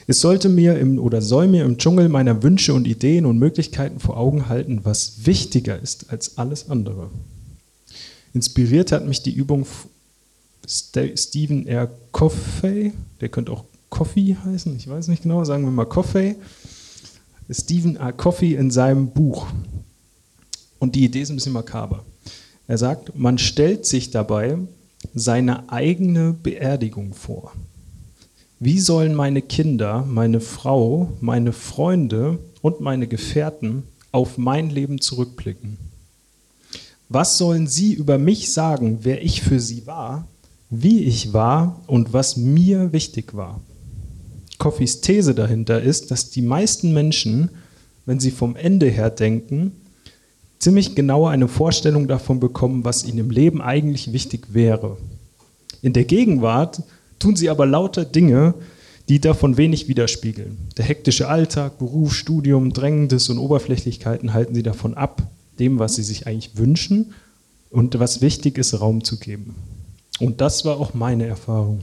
Es 0.08 0.22
sollte 0.22 0.50
mir 0.50 0.78
im, 0.78 1.00
oder 1.00 1.22
soll 1.22 1.48
mir 1.48 1.64
im 1.64 1.78
Dschungel 1.78 2.10
meiner 2.10 2.44
Wünsche 2.44 2.74
und 2.74 2.88
Ideen 2.88 3.26
und 3.26 3.38
Möglichkeiten 3.38 4.00
vor 4.00 4.18
Augen 4.18 4.50
halten, 4.50 4.82
was 4.84 5.26
wichtiger 5.26 5.80
ist 5.80 6.12
als 6.12 6.38
alles 6.38 6.70
andere. 6.70 7.10
Inspiriert 8.34 8.92
hat 8.92 9.08
mich 9.08 9.24
die 9.24 9.34
Übung 9.34 9.66
Stephen 10.68 11.66
R. 11.66 11.90
Coffey, 12.12 12.94
der 13.22 13.30
könnte 13.30 13.52
auch 13.52 13.64
Coffee 13.90 14.36
heißen, 14.36 14.76
ich 14.76 14.88
weiß 14.88 15.08
nicht 15.08 15.24
genau, 15.24 15.44
sagen 15.44 15.64
wir 15.64 15.72
mal 15.72 15.86
Coffey. 15.86 16.36
Stephen 17.50 17.96
R. 17.96 18.14
Coffey 18.14 18.54
in 18.54 18.70
seinem 18.70 19.08
Buch 19.08 19.48
und 20.80 20.96
die 20.96 21.06
Idee 21.06 21.22
ist 21.22 21.30
ein 21.30 21.36
bisschen 21.36 21.54
makaber. 21.54 22.04
Er 22.68 22.78
sagt, 22.78 23.18
man 23.18 23.38
stellt 23.38 23.86
sich 23.86 24.12
dabei 24.12 24.58
seine 25.14 25.72
eigene 25.72 26.34
Beerdigung 26.34 27.14
vor. 27.14 27.54
Wie 28.60 28.80
sollen 28.80 29.16
meine 29.16 29.42
Kinder, 29.42 30.06
meine 30.08 30.42
Frau, 30.42 31.14
meine 31.22 31.54
Freunde 31.54 32.40
und 32.62 32.82
meine 32.82 33.08
Gefährten 33.08 33.84
auf 34.12 34.38
mein 34.38 34.70
Leben 34.70 35.00
zurückblicken? 35.00 35.78
Was 37.08 37.38
sollen 37.38 37.68
sie 37.68 37.94
über 37.94 38.18
mich 38.18 38.52
sagen, 38.54 39.00
wer 39.02 39.24
ich 39.24 39.42
für 39.42 39.60
sie 39.60 39.88
war, 39.88 40.28
wie 40.70 41.04
ich 41.04 41.34
war 41.34 41.82
und 41.88 42.14
was 42.14 42.38
mir 42.38 42.92
wichtig 42.94 43.34
war? 43.36 43.62
Coffees 44.60 45.02
These 45.02 45.34
dahinter 45.34 45.82
ist, 45.82 46.12
dass 46.12 46.30
die 46.30 46.42
meisten 46.42 46.94
Menschen, 46.94 47.50
wenn 48.06 48.20
sie 48.20 48.30
vom 48.30 48.56
Ende 48.56 48.88
her 48.88 49.10
denken, 49.10 49.72
ziemlich 50.60 50.94
genau 50.96 51.26
eine 51.26 51.48
Vorstellung 51.48 52.08
davon 52.08 52.40
bekommen, 52.40 52.84
was 52.84 53.06
ihnen 53.06 53.20
im 53.20 53.32
Leben 53.32 53.62
eigentlich 53.62 54.14
wichtig 54.14 54.54
wäre. 54.54 54.98
In 55.82 55.94
der 55.94 56.04
Gegenwart 56.04 56.84
tun 57.18 57.36
sie 57.36 57.50
aber 57.50 57.66
lauter 57.66 58.06
Dinge, 58.06 58.54
die 59.08 59.20
davon 59.20 59.58
wenig 59.58 59.88
widerspiegeln. 59.88 60.58
Der 60.78 60.86
hektische 60.86 61.28
Alltag, 61.28 61.80
Beruf, 61.80 62.14
Studium, 62.14 62.74
Drängendes 62.74 63.30
und 63.30 63.40
Oberflächlichkeiten 63.40 64.34
halten 64.34 64.54
sie 64.54 64.64
davon 64.64 64.94
ab, 64.94 65.24
dem, 65.58 65.80
was 65.80 65.96
sie 65.96 66.04
sich 66.04 66.28
eigentlich 66.28 66.58
wünschen 66.58 67.14
und 67.72 67.98
was 68.00 68.22
wichtig 68.22 68.58
ist, 68.58 68.80
Raum 68.80 69.04
zu 69.04 69.18
geben. 69.18 69.56
Und 70.20 70.42
das 70.42 70.66
war 70.66 70.80
auch 70.80 70.94
meine 70.94 71.26
Erfahrung. 71.26 71.80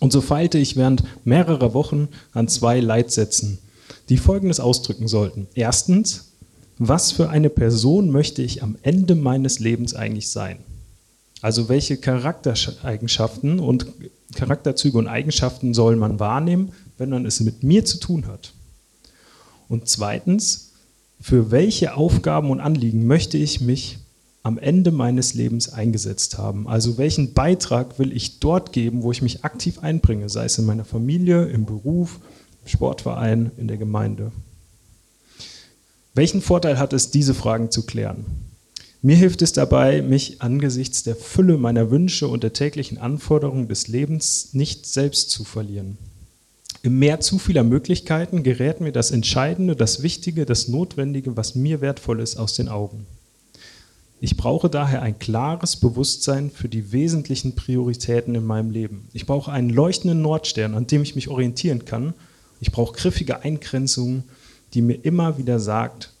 Und 0.00 0.12
so 0.12 0.20
feilte 0.20 0.58
ich 0.58 0.76
während 0.76 1.04
mehrerer 1.24 1.74
Wochen 1.74 2.08
an 2.32 2.48
zwei 2.48 2.80
Leitsätzen, 2.80 3.58
die 4.08 4.16
Folgendes 4.16 4.60
ausdrücken 4.60 5.08
sollten. 5.08 5.46
Erstens, 5.54 6.27
was 6.78 7.12
für 7.12 7.28
eine 7.30 7.50
Person 7.50 8.10
möchte 8.10 8.42
ich 8.42 8.62
am 8.62 8.76
Ende 8.82 9.14
meines 9.14 9.58
Lebens 9.58 9.94
eigentlich 9.94 10.28
sein? 10.28 10.58
Also 11.40 11.68
welche 11.68 11.96
Charaktereigenschaften 11.96 13.60
und 13.60 13.86
Charakterzüge 14.34 14.98
und 14.98 15.08
Eigenschaften 15.08 15.74
soll 15.74 15.96
man 15.96 16.20
wahrnehmen, 16.20 16.72
wenn 16.96 17.10
man 17.10 17.26
es 17.26 17.40
mit 17.40 17.62
mir 17.62 17.84
zu 17.84 17.98
tun 17.98 18.26
hat? 18.26 18.52
Und 19.68 19.88
zweitens, 19.88 20.72
für 21.20 21.50
welche 21.50 21.94
Aufgaben 21.96 22.50
und 22.50 22.60
Anliegen 22.60 23.06
möchte 23.06 23.38
ich 23.38 23.60
mich 23.60 23.98
am 24.42 24.58
Ende 24.58 24.92
meines 24.92 25.34
Lebens 25.34 25.72
eingesetzt 25.72 26.38
haben? 26.38 26.68
Also 26.68 26.96
welchen 26.96 27.34
Beitrag 27.34 27.98
will 27.98 28.12
ich 28.12 28.40
dort 28.40 28.72
geben, 28.72 29.02
wo 29.02 29.12
ich 29.12 29.22
mich 29.22 29.44
aktiv 29.44 29.80
einbringe, 29.80 30.28
sei 30.28 30.44
es 30.44 30.58
in 30.58 30.66
meiner 30.66 30.84
Familie, 30.84 31.46
im 31.46 31.66
Beruf, 31.66 32.20
im 32.62 32.68
Sportverein, 32.68 33.50
in 33.56 33.68
der 33.68 33.76
Gemeinde? 33.76 34.32
Welchen 36.18 36.42
Vorteil 36.42 36.80
hat 36.80 36.92
es, 36.92 37.12
diese 37.12 37.32
Fragen 37.32 37.70
zu 37.70 37.86
klären? 37.86 38.26
Mir 39.02 39.14
hilft 39.14 39.40
es 39.40 39.52
dabei, 39.52 40.02
mich 40.02 40.42
angesichts 40.42 41.04
der 41.04 41.14
Fülle 41.14 41.58
meiner 41.58 41.92
Wünsche 41.92 42.26
und 42.26 42.42
der 42.42 42.52
täglichen 42.52 42.98
Anforderungen 42.98 43.68
des 43.68 43.86
Lebens 43.86 44.48
nicht 44.52 44.84
selbst 44.84 45.30
zu 45.30 45.44
verlieren. 45.44 45.96
Im 46.82 46.98
Meer 46.98 47.20
zu 47.20 47.38
vieler 47.38 47.62
Möglichkeiten 47.62 48.42
gerät 48.42 48.80
mir 48.80 48.90
das 48.90 49.12
Entscheidende, 49.12 49.76
das 49.76 50.02
Wichtige, 50.02 50.44
das 50.44 50.66
Notwendige, 50.66 51.36
was 51.36 51.54
mir 51.54 51.80
wertvoll 51.80 52.18
ist, 52.18 52.36
aus 52.36 52.54
den 52.54 52.68
Augen. 52.68 53.06
Ich 54.20 54.36
brauche 54.36 54.68
daher 54.68 55.02
ein 55.02 55.20
klares 55.20 55.76
Bewusstsein 55.76 56.50
für 56.50 56.68
die 56.68 56.90
wesentlichen 56.90 57.54
Prioritäten 57.54 58.34
in 58.34 58.44
meinem 58.44 58.72
Leben. 58.72 59.06
Ich 59.12 59.24
brauche 59.24 59.52
einen 59.52 59.70
leuchtenden 59.70 60.20
Nordstern, 60.20 60.74
an 60.74 60.88
dem 60.88 61.02
ich 61.02 61.14
mich 61.14 61.28
orientieren 61.28 61.84
kann. 61.84 62.12
Ich 62.60 62.72
brauche 62.72 62.96
griffige 62.96 63.44
Eingrenzungen, 63.44 64.24
die 64.74 64.82
mir 64.82 65.04
immer 65.04 65.38
wieder 65.38 65.60
sagt, 65.60 66.12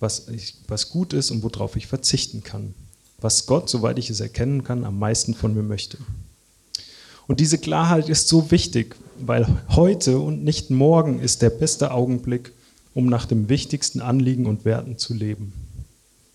was, 0.00 0.28
ich, 0.28 0.54
was 0.68 0.90
gut 0.90 1.12
ist 1.12 1.30
und 1.30 1.42
worauf 1.42 1.76
ich 1.76 1.86
verzichten 1.86 2.42
kann. 2.42 2.74
Was 3.20 3.46
Gott, 3.46 3.68
soweit 3.68 3.98
ich 3.98 4.10
es 4.10 4.20
erkennen 4.20 4.62
kann, 4.62 4.84
am 4.84 4.98
meisten 4.98 5.34
von 5.34 5.54
mir 5.54 5.62
möchte. 5.62 5.98
Und 7.26 7.40
diese 7.40 7.58
Klarheit 7.58 8.08
ist 8.08 8.28
so 8.28 8.50
wichtig, 8.50 8.96
weil 9.18 9.46
heute 9.68 10.18
und 10.18 10.44
nicht 10.44 10.70
morgen 10.70 11.20
ist 11.20 11.42
der 11.42 11.50
beste 11.50 11.90
Augenblick, 11.90 12.52
um 12.94 13.06
nach 13.06 13.26
dem 13.26 13.48
wichtigsten 13.48 14.00
Anliegen 14.00 14.46
und 14.46 14.64
Werten 14.64 14.98
zu 14.98 15.14
leben. 15.14 15.52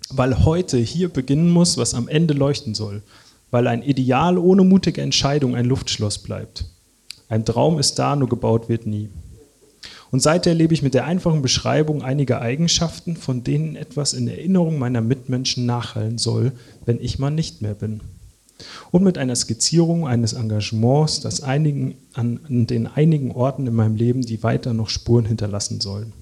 Weil 0.09 0.45
heute 0.45 0.77
hier 0.77 1.09
beginnen 1.09 1.49
muss, 1.49 1.77
was 1.77 1.93
am 1.93 2.07
Ende 2.07 2.33
leuchten 2.33 2.75
soll. 2.75 3.01
Weil 3.49 3.67
ein 3.67 3.81
Ideal 3.81 4.37
ohne 4.37 4.63
mutige 4.63 5.01
Entscheidung 5.01 5.55
ein 5.55 5.65
Luftschloss 5.65 6.19
bleibt. 6.19 6.65
Ein 7.29 7.45
Traum 7.45 7.79
ist 7.79 7.95
da, 7.95 8.15
nur 8.15 8.29
gebaut 8.29 8.69
wird 8.69 8.85
nie. 8.85 9.09
Und 10.13 10.19
seither 10.19 10.53
lebe 10.53 10.75
ich 10.75 10.83
mit 10.83 10.93
der 10.93 11.05
einfachen 11.05 11.41
Beschreibung 11.41 12.03
einiger 12.03 12.39
Eigenschaften, 12.39 13.17
von 13.17 13.43
denen 13.43 13.75
etwas 13.75 14.13
in 14.13 14.27
Erinnerung 14.27 14.77
meiner 14.77 15.01
Mitmenschen 15.01 15.65
nachhallen 15.65 16.19
soll, 16.19 16.51
wenn 16.85 17.01
ich 17.01 17.17
mal 17.17 17.31
nicht 17.31 17.63
mehr 17.63 17.73
bin. 17.73 17.99
Und 18.91 19.03
mit 19.03 19.17
einer 19.17 19.35
Skizzierung 19.35 20.07
eines 20.07 20.33
Engagements, 20.33 21.21
das 21.21 21.41
einigen, 21.41 21.95
an, 22.13 22.39
den 22.47 22.85
einigen 22.85 23.31
Orten 23.31 23.65
in 23.65 23.73
meinem 23.73 23.95
Leben, 23.95 24.21
die 24.21 24.43
weiter 24.43 24.75
noch 24.75 24.89
Spuren 24.89 25.25
hinterlassen 25.25 25.81
sollen. 25.81 26.13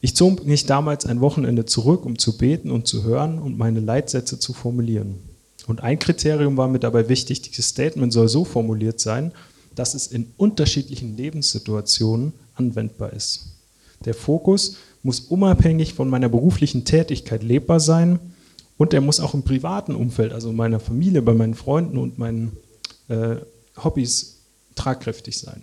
Ich 0.00 0.16
zog 0.16 0.46
mich 0.46 0.64
damals 0.64 1.04
ein 1.04 1.20
Wochenende 1.20 1.66
zurück, 1.66 2.06
um 2.06 2.18
zu 2.18 2.38
beten 2.38 2.70
und 2.70 2.86
zu 2.86 3.04
hören 3.04 3.40
und 3.40 3.58
meine 3.58 3.80
Leitsätze 3.80 4.38
zu 4.38 4.54
formulieren. 4.54 5.16
Und 5.66 5.82
ein 5.82 5.98
Kriterium 5.98 6.56
war 6.56 6.68
mir 6.68 6.80
dabei 6.80 7.10
wichtig, 7.10 7.42
dieses 7.42 7.68
Statement 7.68 8.10
soll 8.10 8.28
so 8.28 8.46
formuliert 8.46 9.00
sein, 9.00 9.32
dass 9.74 9.92
es 9.92 10.06
in 10.06 10.32
unterschiedlichen 10.38 11.18
Lebenssituationen 11.18 12.32
anwendbar 12.60 13.12
ist. 13.12 13.46
Der 14.04 14.14
Fokus 14.14 14.76
muss 15.02 15.20
unabhängig 15.20 15.94
von 15.94 16.08
meiner 16.08 16.28
beruflichen 16.28 16.84
Tätigkeit 16.84 17.42
lebbar 17.42 17.80
sein 17.80 18.18
und 18.76 18.92
er 18.92 19.00
muss 19.00 19.20
auch 19.20 19.34
im 19.34 19.42
privaten 19.42 19.94
Umfeld, 19.94 20.32
also 20.32 20.52
meiner 20.52 20.80
Familie, 20.80 21.22
bei 21.22 21.34
meinen 21.34 21.54
Freunden 21.54 21.96
und 21.96 22.18
meinen 22.18 22.56
äh, 23.08 23.36
Hobbys 23.82 24.40
tragkräftig 24.74 25.38
sein. 25.38 25.62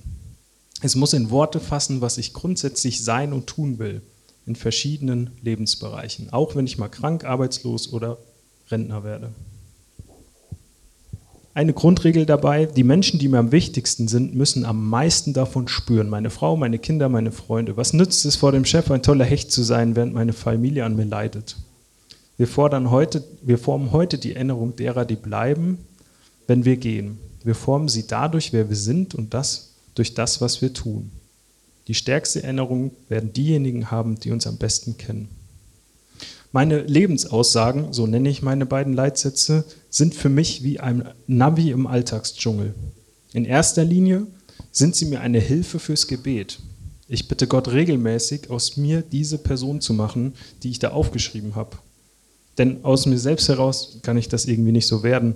Es 0.82 0.96
muss 0.96 1.14
in 1.14 1.30
Worte 1.30 1.60
fassen, 1.60 2.02
was 2.02 2.18
ich 2.18 2.34
grundsätzlich 2.34 3.04
sein 3.04 3.34
und 3.34 3.48
tun 3.48 3.80
will 3.80 4.02
in 4.46 4.56
verschiedenen 4.56 5.32
Lebensbereichen, 5.42 6.32
auch 6.32 6.56
wenn 6.56 6.66
ich 6.66 6.78
mal 6.78 6.90
krank, 6.90 7.26
arbeitslos 7.26 7.94
oder 7.94 8.18
Rentner 8.70 9.04
werde 9.04 9.32
eine 11.58 11.74
Grundregel 11.74 12.28
dabei, 12.28 12.68
die 12.68 12.84
Menschen, 12.84 13.18
die 13.18 13.28
mir 13.28 13.40
am 13.40 13.52
wichtigsten 13.52 14.08
sind, 14.08 14.36
müssen 14.36 14.64
am 14.64 14.88
meisten 14.92 15.34
davon 15.34 15.68
spüren. 15.68 16.08
Meine 16.08 16.30
Frau, 16.30 16.56
meine 16.56 16.78
Kinder, 16.78 17.10
meine 17.10 17.32
Freunde. 17.32 17.76
Was 17.78 17.94
nützt 17.94 18.26
es 18.26 18.36
vor 18.36 18.52
dem 18.52 18.64
Chef 18.64 18.92
ein 18.92 19.02
toller 19.02 19.26
Hecht 19.26 19.52
zu 19.52 19.64
sein, 19.64 19.96
während 19.96 20.14
meine 20.14 20.34
Familie 20.34 20.86
an 20.86 20.96
mir 20.96 21.06
leidet? 21.06 21.56
Wir, 22.38 22.48
fordern 22.48 22.92
heute, 22.92 23.24
wir 23.42 23.58
formen 23.58 23.92
heute 23.92 24.20
die 24.20 24.36
Erinnerung 24.36 24.76
derer, 24.76 25.04
die 25.04 25.16
bleiben, 25.16 25.80
wenn 26.46 26.64
wir 26.64 26.78
gehen. 26.78 27.18
Wir 27.44 27.56
formen 27.56 27.90
sie 27.90 28.06
dadurch, 28.06 28.54
wer 28.54 28.70
wir 28.70 28.76
sind 28.76 29.16
und 29.16 29.34
das 29.34 29.74
durch 29.96 30.14
das, 30.14 30.40
was 30.42 30.62
wir 30.62 30.74
tun. 30.74 31.10
Die 31.88 31.96
stärkste 31.96 32.44
Erinnerung 32.44 32.92
werden 33.10 33.34
diejenigen 33.34 33.90
haben, 33.90 34.20
die 34.20 34.30
uns 34.30 34.46
am 34.46 34.58
besten 34.58 35.00
kennen. 35.00 35.28
Meine 36.52 36.82
Lebensaussagen, 36.82 37.92
so 37.94 38.08
nenne 38.08 38.30
ich 38.30 38.42
meine 38.42 38.66
beiden 38.66 38.94
Leitsätze, 38.94 39.66
sind 39.90 40.16
für 40.16 40.30
mich 40.30 40.64
wie 40.64 40.80
ein 40.80 41.10
Navi 41.28 41.72
im 41.72 41.88
Alltagsdschungel. 41.88 42.74
In 43.34 43.46
erster 43.46 43.84
Linie 43.84 44.28
sind 44.72 44.96
sie 44.96 45.06
mir 45.06 45.22
eine 45.22 45.40
Hilfe 45.40 45.80
fürs 45.80 46.08
Gebet. 46.08 46.60
Ich 47.10 47.28
bitte 47.28 47.48
Gott 47.48 47.70
regelmäßig, 47.70 48.50
aus 48.50 48.78
mir 48.78 49.02
diese 49.02 49.38
Person 49.38 49.82
zu 49.82 49.94
machen, 49.94 50.34
die 50.64 50.70
ich 50.70 50.80
da 50.80 50.92
aufgeschrieben 50.92 51.56
habe. 51.56 51.78
Denn 52.58 52.84
aus 52.84 53.06
mir 53.06 53.20
selbst 53.20 53.50
heraus 53.50 54.00
kann 54.02 54.18
ich 54.18 54.30
das 54.30 54.46
irgendwie 54.46 54.72
nicht 54.72 54.88
so 54.88 55.04
werden. 55.04 55.36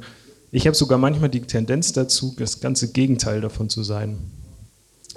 Ich 0.51 0.65
habe 0.65 0.75
sogar 0.75 0.97
manchmal 0.97 1.29
die 1.29 1.41
Tendenz 1.41 1.93
dazu, 1.93 2.33
das 2.37 2.59
ganze 2.59 2.91
Gegenteil 2.91 3.41
davon 3.41 3.69
zu 3.69 3.83
sein. 3.83 4.17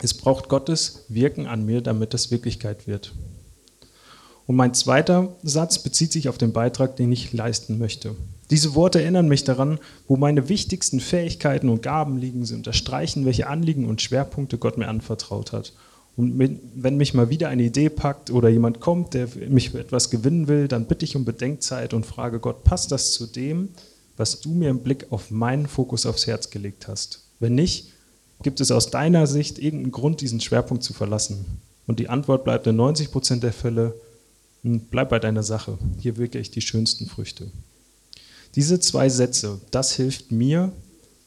Es 0.02 0.14
braucht 0.14 0.48
Gottes 0.48 1.04
Wirken 1.08 1.46
an 1.46 1.64
mir, 1.64 1.80
damit 1.80 2.14
das 2.14 2.30
Wirklichkeit 2.30 2.86
wird. 2.86 3.12
Und 4.46 4.56
mein 4.56 4.74
zweiter 4.74 5.34
Satz 5.42 5.78
bezieht 5.78 6.12
sich 6.12 6.28
auf 6.28 6.38
den 6.38 6.52
Beitrag, 6.52 6.96
den 6.96 7.10
ich 7.12 7.32
leisten 7.32 7.78
möchte. 7.78 8.14
Diese 8.50 8.74
Worte 8.74 9.00
erinnern 9.00 9.28
mich 9.28 9.44
daran, 9.44 9.78
wo 10.06 10.16
meine 10.16 10.48
wichtigsten 10.48 11.00
Fähigkeiten 11.00 11.70
und 11.70 11.82
Gaben 11.82 12.18
liegen. 12.18 12.44
Sie 12.44 12.54
unterstreichen, 12.54 13.24
welche 13.24 13.46
Anliegen 13.46 13.86
und 13.86 14.02
Schwerpunkte 14.02 14.58
Gott 14.58 14.76
mir 14.76 14.88
anvertraut 14.88 15.52
hat. 15.52 15.72
Und 16.16 16.38
wenn 16.38 16.96
mich 16.96 17.14
mal 17.14 17.30
wieder 17.30 17.48
eine 17.48 17.64
Idee 17.64 17.88
packt 17.88 18.30
oder 18.30 18.48
jemand 18.48 18.80
kommt, 18.80 19.14
der 19.14 19.28
mich 19.48 19.70
für 19.70 19.80
etwas 19.80 20.10
gewinnen 20.10 20.46
will, 20.46 20.68
dann 20.68 20.86
bitte 20.86 21.04
ich 21.04 21.16
um 21.16 21.24
Bedenkzeit 21.24 21.92
und 21.92 22.06
frage 22.06 22.38
Gott, 22.38 22.62
passt 22.62 22.92
das 22.92 23.12
zu 23.12 23.26
dem, 23.26 23.70
was 24.16 24.40
du 24.40 24.50
mir 24.50 24.70
im 24.70 24.80
Blick 24.80 25.06
auf 25.10 25.30
meinen 25.32 25.66
Fokus 25.66 26.06
aufs 26.06 26.26
Herz 26.26 26.50
gelegt 26.50 26.86
hast? 26.86 27.24
Wenn 27.40 27.56
nicht, 27.56 27.90
gibt 28.42 28.60
es 28.60 28.70
aus 28.70 28.90
deiner 28.90 29.26
Sicht 29.26 29.58
irgendeinen 29.58 29.90
Grund, 29.90 30.20
diesen 30.20 30.40
Schwerpunkt 30.40 30.84
zu 30.84 30.92
verlassen? 30.92 31.44
Und 31.88 31.98
die 31.98 32.08
Antwort 32.08 32.44
bleibt 32.44 32.66
in 32.68 32.76
90 32.76 33.10
Prozent 33.10 33.42
der 33.42 33.52
Fälle, 33.52 33.94
bleib 34.64 35.10
bei 35.10 35.18
deiner 35.18 35.42
Sache. 35.42 35.78
Hier 35.98 36.16
wirke 36.16 36.38
ich 36.38 36.50
die 36.50 36.62
schönsten 36.62 37.06
Früchte. 37.06 37.50
Diese 38.54 38.80
zwei 38.80 39.08
Sätze, 39.08 39.60
das 39.70 39.92
hilft 39.92 40.32
mir, 40.32 40.72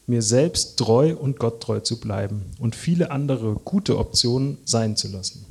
mir 0.08 0.22
selbst 0.22 0.78
treu 0.78 1.16
und 1.16 1.38
Gott 1.38 1.62
treu 1.62 1.80
zu 1.82 2.00
bleiben 2.00 2.46
und 2.60 2.76
viele 2.76 3.12
andere 3.12 3.56
gute 3.56 3.98
Optionen 3.98 4.58
sein 4.66 4.96
zu 4.96 5.10
lassen. 5.10 5.46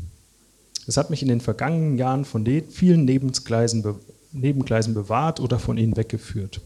Es 0.87 0.97
hat 0.97 1.11
mich 1.11 1.23
in 1.23 1.29
den 1.29 1.41
vergangenen 1.41 1.99
Jahren 1.99 2.25
von 2.25 2.45
den 2.45 2.69
vielen 2.71 3.05
Nebengleisen, 3.05 3.85
Nebengleisen 4.33 4.95
bewahrt 4.95 5.41
oder 5.41 5.59
von 5.59 5.77
ihnen 5.77 5.97
weggeführt. 5.97 6.61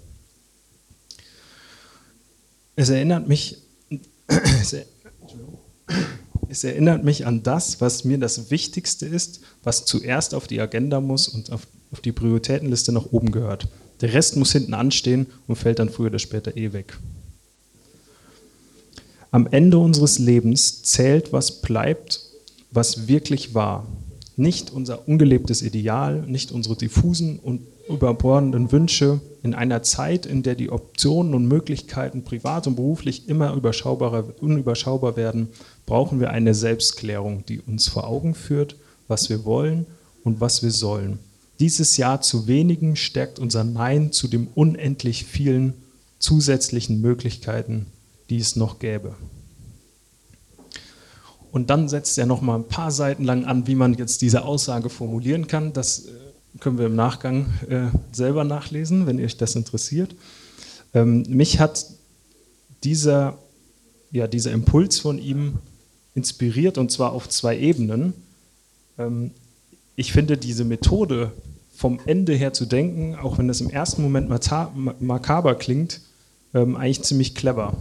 Es 2.77 2.89
erinnert 2.91 3.29
mich, 3.29 3.59
es 4.27 4.77
erinnert 6.64 7.04
mich 7.04 7.26
an 7.26 7.42
das, 7.42 7.80
was 7.80 8.04
mir 8.04 8.19
das 8.19 8.50
Wichtigste 8.50 9.07
ist, 9.07 9.40
was 9.62 9.85
zuerst 9.85 10.35
auf 10.35 10.47
die 10.47 10.61
Agenda 10.61 11.00
muss 11.00 11.28
und 11.28 11.52
auf, 11.52 11.66
auf 11.92 12.00
die 12.00 12.12
Prioritätenliste 12.12 12.92
nach 12.92 13.07
oben 13.12 13.30
gehört. 13.30 13.69
Der 14.00 14.12
Rest 14.12 14.37
muss 14.37 14.52
hinten 14.52 14.75
anstehen 14.75 15.26
und 15.47 15.57
fällt 15.57 15.78
dann 15.78 15.90
früher 15.90 16.09
oder 16.09 16.19
später 16.19 16.57
eh 16.57 16.73
weg. 16.73 16.99
Am 19.30 19.47
Ende 19.47 19.78
unseres 19.78 20.19
Lebens 20.19 20.83
zählt, 20.83 21.33
was 21.33 21.61
bleibt, 21.62 22.21
was 22.73 23.07
wirklich 23.07 23.54
war. 23.54 23.87
Nicht 24.40 24.70
unser 24.70 25.06
ungelebtes 25.06 25.61
Ideal, 25.61 26.23
nicht 26.23 26.50
unsere 26.50 26.75
diffusen 26.75 27.38
und 27.38 27.61
überbordenden 27.90 28.73
Wünsche 28.73 29.20
in 29.42 29.52
einer 29.54 29.82
Zeit, 29.82 30.25
in 30.25 30.42
der 30.42 30.54
die 30.54 30.70
Optionen 30.70 31.35
und 31.35 31.47
Möglichkeiten 31.47 32.25
privat 32.25 32.66
und 32.66 32.75
beruflich 32.75 33.28
immer 33.28 33.52
überschaubarer, 33.52 34.25
unüberschaubar 34.40 35.18
werden, 35.18 35.49
brauchen 35.85 36.20
wir 36.20 36.30
eine 36.30 36.54
Selbstklärung, 36.54 37.44
die 37.44 37.61
uns 37.61 37.88
vor 37.88 38.09
Augen 38.09 38.35
führt, 38.35 38.76
was 39.09 39.28
wir 39.28 39.44
wollen 39.44 39.85
und 40.25 40.40
was 40.40 40.62
wir 40.62 40.70
sollen. 40.70 41.18
Dieses 41.59 41.99
Ja 41.99 42.23
zu 42.23 42.47
wenigen 42.47 42.97
stärkt 42.97 43.38
unser 43.38 43.62
Nein 43.62 44.11
zu 44.11 44.26
den 44.26 44.49
unendlich 44.54 45.26
vielen 45.26 45.75
zusätzlichen 46.18 47.02
Möglichkeiten, 47.02 47.85
die 48.30 48.38
es 48.38 48.56
noch 48.56 48.78
gäbe. 48.78 49.16
Und 51.52 51.71
dann 51.71 51.88
setzt 51.88 52.16
er 52.19 52.26
noch 52.26 52.40
mal 52.40 52.57
ein 52.57 52.69
paar 52.69 52.90
Seiten 52.90 53.25
lang 53.25 53.45
an, 53.45 53.66
wie 53.66 53.75
man 53.75 53.95
jetzt 53.95 54.23
diese 54.23 54.45
Aussage 54.45 54.88
formulieren 54.88 55.47
kann. 55.47 55.73
Das 55.73 56.07
äh, 56.07 56.11
können 56.61 56.78
wir 56.78 56.87
im 56.87 56.97
Nachgang 56.97 57.47
äh, 57.69 57.87
selber 58.12 58.45
nachlesen, 58.45 59.07
wenn 59.07 59.23
euch 59.23 59.37
das 59.37 59.57
interessiert. 59.57 60.14
Ähm, 60.95 61.25
mich 61.28 61.61
hat 61.61 61.87
dieser, 62.85 63.38
ja, 64.11 64.26
dieser 64.26 64.52
Impuls 64.52 64.99
von 64.99 65.19
ihm 65.19 65.59
inspiriert 66.14 66.78
und 66.78 66.90
zwar 66.90 67.12
auf 67.12 67.28
zwei 67.28 67.59
Ebenen. 67.59 68.14
Ähm, 68.99 69.33
ich 69.97 70.12
finde 70.12 70.37
diese 70.37 70.64
Methode 70.64 71.33
vom 71.75 71.99
Ende 72.07 72.35
her 72.35 72.52
zu 72.52 72.66
denken, 72.66 73.16
auch 73.16 73.38
wenn 73.38 73.49
das 73.49 73.61
im 73.61 73.71
ersten 73.71 74.02
Moment 74.02 74.28
makaber 75.00 75.54
klingt, 75.54 76.00
ähm, 76.52 76.76
eigentlich 76.76 77.02
ziemlich 77.02 77.35
clever. 77.35 77.76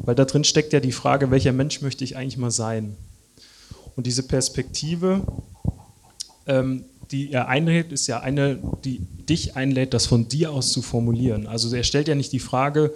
Weil 0.00 0.14
da 0.14 0.24
drin 0.24 0.44
steckt 0.44 0.72
ja 0.72 0.80
die 0.80 0.92
Frage, 0.92 1.30
welcher 1.30 1.52
Mensch 1.52 1.82
möchte 1.82 2.04
ich 2.04 2.16
eigentlich 2.16 2.38
mal 2.38 2.50
sein? 2.50 2.96
Und 3.96 4.06
diese 4.06 4.22
Perspektive, 4.22 5.22
ähm, 6.46 6.84
die 7.10 7.32
er 7.32 7.48
einlädt, 7.48 7.92
ist 7.92 8.06
ja 8.06 8.20
eine, 8.20 8.58
die 8.84 9.00
dich 9.28 9.56
einlädt, 9.56 9.94
das 9.94 10.06
von 10.06 10.28
dir 10.28 10.52
aus 10.52 10.72
zu 10.72 10.80
formulieren. 10.80 11.46
Also 11.46 11.74
er 11.74 11.82
stellt 11.82 12.08
ja 12.08 12.14
nicht 12.14 12.32
die 12.32 12.38
Frage, 12.38 12.92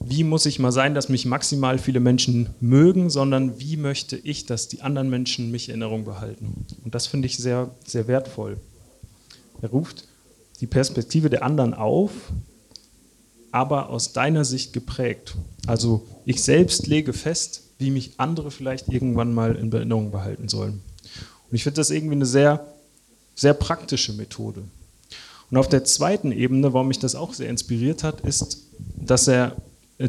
wie 0.00 0.24
muss 0.24 0.46
ich 0.46 0.58
mal 0.58 0.72
sein, 0.72 0.94
dass 0.94 1.08
mich 1.08 1.24
maximal 1.24 1.78
viele 1.78 2.00
Menschen 2.00 2.50
mögen, 2.60 3.10
sondern 3.10 3.58
wie 3.60 3.76
möchte 3.76 4.16
ich, 4.16 4.44
dass 4.44 4.68
die 4.68 4.82
anderen 4.82 5.08
Menschen 5.08 5.50
mich 5.50 5.68
in 5.68 5.80
Erinnerung 5.80 6.04
behalten. 6.04 6.66
Und 6.84 6.94
das 6.94 7.06
finde 7.06 7.26
ich 7.26 7.36
sehr, 7.38 7.70
sehr 7.86 8.06
wertvoll. 8.06 8.58
Er 9.62 9.70
ruft 9.70 10.08
die 10.60 10.66
Perspektive 10.66 11.30
der 11.30 11.42
anderen 11.42 11.74
auf, 11.74 12.10
aber 13.54 13.88
aus 13.88 14.12
deiner 14.12 14.44
Sicht 14.44 14.72
geprägt. 14.72 15.36
Also 15.66 16.04
ich 16.24 16.42
selbst 16.42 16.88
lege 16.88 17.12
fest, 17.12 17.62
wie 17.78 17.92
mich 17.92 18.14
andere 18.16 18.50
vielleicht 18.50 18.88
irgendwann 18.88 19.32
mal 19.32 19.54
in 19.54 19.72
Erinnerung 19.72 20.10
behalten 20.10 20.48
sollen. 20.48 20.82
Und 21.48 21.54
ich 21.54 21.62
finde 21.62 21.76
das 21.76 21.90
irgendwie 21.90 22.16
eine 22.16 22.26
sehr, 22.26 22.66
sehr 23.36 23.54
praktische 23.54 24.12
Methode. 24.12 24.64
Und 25.52 25.56
auf 25.56 25.68
der 25.68 25.84
zweiten 25.84 26.32
Ebene, 26.32 26.72
warum 26.72 26.88
mich 26.88 26.98
das 26.98 27.14
auch 27.14 27.32
sehr 27.32 27.48
inspiriert 27.48 28.02
hat, 28.02 28.22
ist, 28.22 28.58
dass 28.96 29.28
er 29.28 29.54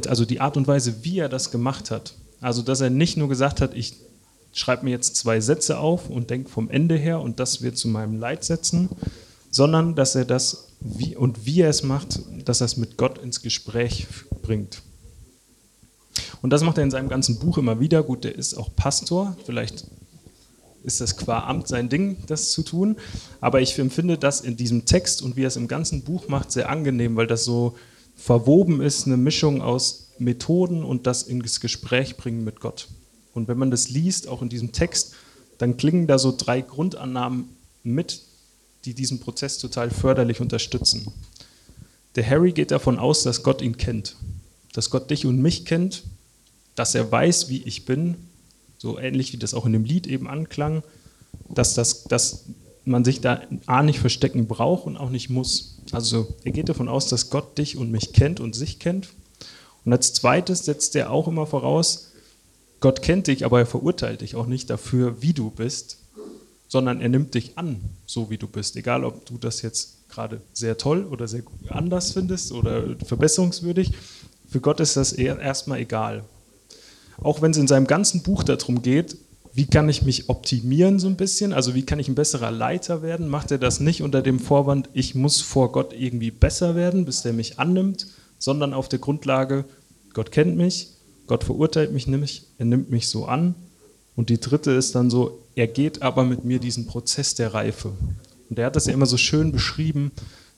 also 0.08 0.26
die 0.26 0.42
Art 0.42 0.58
und 0.58 0.68
Weise, 0.68 1.04
wie 1.04 1.20
er 1.20 1.30
das 1.30 1.52
gemacht 1.52 1.92
hat. 1.92 2.16
Also, 2.42 2.64
dass 2.64 2.82
er 2.82 2.90
nicht 2.90 3.16
nur 3.16 3.30
gesagt 3.30 3.62
hat, 3.62 3.76
ich 3.76 3.94
schreibe 4.54 4.86
mir 4.86 4.92
jetzt 4.92 5.18
zwei 5.18 5.40
Sätze 5.40 5.78
auf 5.78 6.10
und 6.10 6.32
denke 6.32 6.50
vom 6.50 6.72
Ende 6.72 6.96
her 6.96 7.20
und 7.20 7.40
das 7.40 7.62
wird 7.62 7.78
zu 7.78 7.90
meinem 7.90 8.20
Leitsätzen, 8.20 8.90
sondern 9.52 9.94
dass 9.94 10.16
er 10.16 10.26
das 10.26 10.65
wie, 10.80 11.16
und 11.16 11.46
wie 11.46 11.62
er 11.62 11.70
es 11.70 11.84
macht, 11.84 12.20
dass 12.46 12.62
er 12.62 12.66
es 12.66 12.78
mit 12.78 12.98
Gott 12.98 13.18
ins 13.18 13.42
Gespräch 13.42 14.08
bringt. 14.42 14.82
Und 16.42 16.52
das 16.52 16.64
macht 16.64 16.78
er 16.78 16.84
in 16.84 16.92
seinem 16.92 17.10
ganzen 17.10 17.40
Buch 17.40 17.58
immer 17.58 17.80
wieder. 17.80 18.04
Gut, 18.04 18.26
er 18.26 18.36
ist 18.36 18.54
auch 18.56 18.76
Pastor, 18.76 19.36
vielleicht 19.46 19.86
ist 20.84 21.02
das 21.02 21.18
qua 21.18 21.48
Amt 21.48 21.68
sein 21.68 21.90
Ding, 21.90 22.18
das 22.28 22.52
zu 22.52 22.62
tun. 22.62 22.98
Aber 23.42 23.62
ich 23.62 23.78
empfinde 23.80 24.18
das 24.18 24.42
in 24.42 24.56
diesem 24.56 24.86
Text 24.86 25.22
und 25.22 25.36
wie 25.36 25.44
er 25.44 25.48
es 25.48 25.56
im 25.56 25.68
ganzen 25.68 26.04
Buch 26.04 26.28
macht, 26.28 26.52
sehr 26.52 26.70
angenehm, 26.70 27.16
weil 27.16 27.28
das 27.28 27.44
so 27.44 27.76
verwoben 28.16 28.82
ist, 28.82 29.08
eine 29.08 29.18
Mischung 29.18 29.62
aus 29.62 30.12
Methoden 30.20 30.84
und 30.84 31.08
das 31.08 31.24
ins 31.24 31.60
Gespräch 31.60 32.16
bringen 32.18 32.44
mit 32.44 32.60
Gott. 32.60 32.88
Und 33.34 33.48
wenn 33.48 33.58
man 33.58 33.72
das 33.72 33.90
liest, 33.90 34.28
auch 34.28 34.42
in 34.42 34.50
diesem 34.50 34.72
Text, 34.72 35.14
dann 35.58 35.78
klingen 35.78 36.08
da 36.08 36.20
so 36.20 36.34
drei 36.36 36.62
Grundannahmen 36.62 37.50
mit, 37.84 38.22
die 38.86 38.94
diesen 38.94 39.20
Prozess 39.20 39.58
total 39.58 39.90
förderlich 39.90 40.42
unterstützen. 40.42 41.12
Der 42.16 42.30
Harry 42.30 42.52
geht 42.52 42.72
davon 42.72 43.00
aus, 43.00 43.24
dass 43.24 43.44
Gott 43.44 43.62
ihn 43.62 43.78
kennt, 43.78 44.16
dass 44.74 44.90
Gott 44.90 45.10
dich 45.10 45.26
und 45.26 45.42
mich 45.42 45.66
kennt, 45.66 46.04
dass 46.76 46.96
er 46.96 47.12
weiß, 47.12 47.50
wie 47.50 47.64
ich 47.64 47.86
bin, 47.86 48.16
so 48.78 49.00
ähnlich 49.00 49.34
wie 49.34 49.38
das 49.38 49.54
auch 49.54 49.66
in 49.66 49.74
dem 49.74 49.86
Lied 49.86 50.08
eben 50.08 50.28
anklang, 50.28 50.84
dass, 51.50 51.74
das, 51.74 52.04
dass 52.04 52.46
man 52.86 53.04
sich 53.04 53.22
da 53.22 53.42
A 53.66 53.82
nicht 53.82 54.00
verstecken 54.00 54.48
braucht 54.48 54.86
und 54.86 54.98
auch 54.98 55.10
nicht 55.10 55.30
muss. 55.30 55.80
Also 55.92 56.36
er 56.44 56.52
geht 56.52 56.70
davon 56.70 56.88
aus, 56.88 57.08
dass 57.08 57.30
Gott 57.30 57.58
dich 57.58 57.78
und 57.78 57.92
mich 57.92 58.14
kennt 58.14 58.40
und 58.40 58.56
sich 58.56 58.80
kennt. 58.80 59.10
Und 59.84 59.94
als 59.94 60.14
zweites 60.14 60.66
setzt 60.66 60.96
er 60.96 61.12
auch 61.12 61.28
immer 61.28 61.48
voraus, 61.48 62.12
Gott 62.80 63.02
kennt 63.02 63.28
dich, 63.28 63.46
aber 63.46 63.60
er 63.60 63.66
verurteilt 63.66 64.22
dich 64.22 64.36
auch 64.36 64.46
nicht 64.46 64.70
dafür, 64.70 65.22
wie 65.22 65.34
du 65.34 65.50
bist, 65.50 65.98
sondern 66.76 67.00
er 67.00 67.08
nimmt 67.08 67.36
dich 67.36 67.58
an, 67.58 67.80
so 68.06 68.30
wie 68.30 68.38
du 68.38 68.50
bist. 68.50 68.76
Egal, 68.76 69.06
ob 69.06 69.26
du 69.26 69.38
das 69.38 69.62
jetzt 69.62 70.10
gerade 70.10 70.42
sehr 70.52 70.78
toll 70.78 71.06
oder 71.06 71.26
sehr 71.26 71.44
anders 71.70 72.12
findest 72.12 72.52
oder 72.52 72.98
verbesserungswürdig. 73.06 73.94
Für 74.50 74.60
Gott 74.60 74.82
ist 74.82 74.98
das 74.98 75.14
erstmal 75.14 75.80
egal. 75.80 76.26
Auch 77.22 77.42
wenn 77.42 77.52
es 77.52 77.58
in 77.58 77.70
seinem 77.70 77.88
ganzen 77.88 78.24
Buch 78.24 78.44
darum 78.44 78.82
geht, 78.82 79.16
wie 79.54 79.68
kann 79.68 79.88
ich 79.88 80.02
mich 80.02 80.28
optimieren 80.28 81.00
so 81.00 81.08
ein 81.08 81.16
bisschen, 81.16 81.54
also 81.54 81.76
wie 81.76 81.84
kann 81.84 81.98
ich 81.98 82.10
ein 82.10 82.16
besserer 82.16 82.52
Leiter 82.52 83.02
werden, 83.02 83.30
macht 83.30 83.52
er 83.52 83.58
das 83.58 83.80
nicht 83.80 84.02
unter 84.02 84.22
dem 84.22 84.42
Vorwand, 84.42 84.90
ich 84.92 85.16
muss 85.16 85.40
vor 85.40 85.72
Gott 85.72 85.94
irgendwie 85.98 86.30
besser 86.30 86.76
werden, 86.76 87.06
bis 87.06 87.22
der 87.22 87.32
mich 87.32 87.58
annimmt, 87.58 88.08
sondern 88.38 88.74
auf 88.74 88.90
der 88.90 89.00
Grundlage, 89.00 89.64
Gott 90.14 90.34
kennt 90.34 90.58
mich, 90.58 90.90
Gott 91.26 91.46
verurteilt 91.46 91.94
mich 91.94 92.06
nämlich, 92.06 92.48
er 92.58 92.66
nimmt 92.66 92.90
mich 92.90 93.08
so 93.08 93.28
an. 93.28 93.56
Und 94.16 94.30
die 94.30 94.40
dritte 94.40 94.72
ist 94.72 94.96
dann 94.96 95.10
so, 95.10 95.44
er 95.56 95.68
geht 95.68 96.02
aber 96.02 96.24
mit 96.24 96.46
mir 96.46 96.60
diesen 96.60 96.88
Prozess 96.88 97.36
der 97.36 97.54
Reife. 97.54 97.92
Und 98.50 98.60
er 98.60 98.68
hat 98.68 98.76
das 98.76 98.86
ja 98.86 98.94
immer 98.94 99.06
so 99.06 99.18
schön 99.18 99.52
beschrieben, 99.52 100.12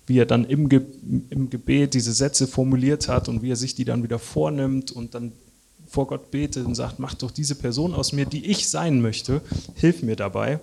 wie 0.06 0.20
er 0.20 0.26
dann 0.26 0.46
im, 0.46 0.70
Ge 0.70 0.82
im 1.30 1.50
Gebet 1.50 1.94
diese 1.94 2.14
Sätze 2.14 2.48
formuliert 2.48 3.08
hat 3.08 3.28
und 3.30 3.42
wie 3.42 3.52
er 3.52 3.56
sich 3.56 3.76
die 3.76 3.86
dann 3.86 4.04
wieder 4.04 4.20
vornimmt 4.20 4.92
und 4.92 5.16
dann 5.16 5.34
vor 5.88 6.08
Gott 6.08 6.32
betet 6.32 6.66
und 6.66 6.76
sagt, 6.76 7.00
mach 7.00 7.14
doch 7.14 7.32
diese 7.32 7.56
Person 7.56 7.94
aus 7.94 8.12
mir, 8.12 8.26
die 8.26 8.46
ich 8.46 8.70
sein 8.70 9.02
möchte, 9.02 9.42
hilf 9.76 10.04
mir 10.04 10.16
dabei. 10.16 10.60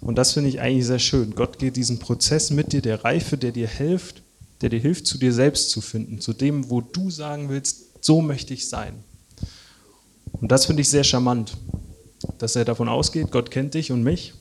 Und 0.00 0.16
das 0.16 0.32
finde 0.32 0.50
ich 0.50 0.60
eigentlich 0.60 0.86
sehr 0.86 0.98
schön. 0.98 1.34
Gott 1.34 1.58
geht 1.58 1.76
diesen 1.76 1.98
Prozess 1.98 2.50
mit 2.50 2.72
dir, 2.72 2.82
der 2.82 3.04
Reife, 3.04 3.38
der 3.38 3.52
dir 3.52 3.68
hilft, 3.68 4.22
der 4.60 4.68
dir 4.68 4.80
hilft, 4.80 5.06
zu 5.06 5.18
dir 5.18 5.32
selbst 5.32 5.70
zu 5.70 5.80
finden, 5.80 6.20
zu 6.20 6.32
dem, 6.32 6.70
wo 6.70 6.80
du 6.80 7.10
sagen 7.10 7.48
willst, 7.48 8.04
so 8.04 8.20
möchte 8.20 8.54
ich 8.54 8.68
sein. 8.68 8.94
Und 10.32 10.52
das 10.52 10.66
finde 10.66 10.82
ich 10.82 10.90
sehr 10.90 11.04
charmant, 11.04 11.56
dass 12.38 12.56
er 12.56 12.64
davon 12.64 12.88
ausgeht, 12.88 13.30
Gott 13.30 13.50
kennt 13.50 13.74
dich 13.74 13.92
und 13.92 14.02
mich. 14.02 14.34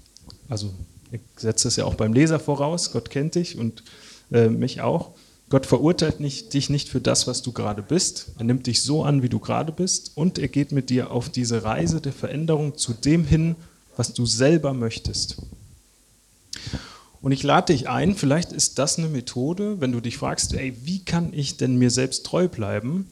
Also 0.49 0.73
ich 1.11 1.21
setze 1.37 1.67
es 1.67 1.75
ja 1.75 1.85
auch 1.85 1.95
beim 1.95 2.13
Leser 2.13 2.39
voraus, 2.39 2.91
Gott 2.91 3.09
kennt 3.09 3.35
dich 3.35 3.57
und 3.57 3.83
äh, 4.31 4.49
mich 4.49 4.81
auch. 4.81 5.11
Gott 5.49 5.65
verurteilt 5.65 6.19
nicht, 6.19 6.53
dich 6.53 6.69
nicht 6.69 6.89
für 6.89 6.99
das, 6.99 7.25
was 7.25 7.41
du 7.41 7.53
gerade 7.53 7.81
bist. 7.81 8.33
Er 8.37 8.43
nimmt 8.43 8.67
dich 8.67 8.81
so 8.81 9.03
an, 9.03 9.23
wie 9.23 9.29
du 9.29 9.39
gerade 9.39 9.71
bist. 9.71 10.11
Und 10.15 10.37
er 10.37 10.49
geht 10.49 10.73
mit 10.73 10.89
dir 10.89 11.11
auf 11.11 11.29
diese 11.29 11.63
Reise 11.63 12.01
der 12.01 12.11
Veränderung 12.11 12.77
zu 12.77 12.93
dem 12.93 13.25
hin, 13.25 13.55
was 13.95 14.13
du 14.13 14.25
selber 14.25 14.73
möchtest. 14.73 15.37
Und 17.21 17.31
ich 17.31 17.43
lade 17.43 17.73
dich 17.73 17.87
ein, 17.87 18.15
vielleicht 18.15 18.51
ist 18.51 18.77
das 18.77 18.97
eine 18.97 19.07
Methode, 19.07 19.79
wenn 19.79 19.93
du 19.93 20.01
dich 20.01 20.17
fragst, 20.17 20.53
ey, 20.53 20.75
wie 20.83 20.99
kann 20.99 21.33
ich 21.33 21.57
denn 21.57 21.77
mir 21.77 21.91
selbst 21.91 22.25
treu 22.25 22.49
bleiben? 22.49 23.09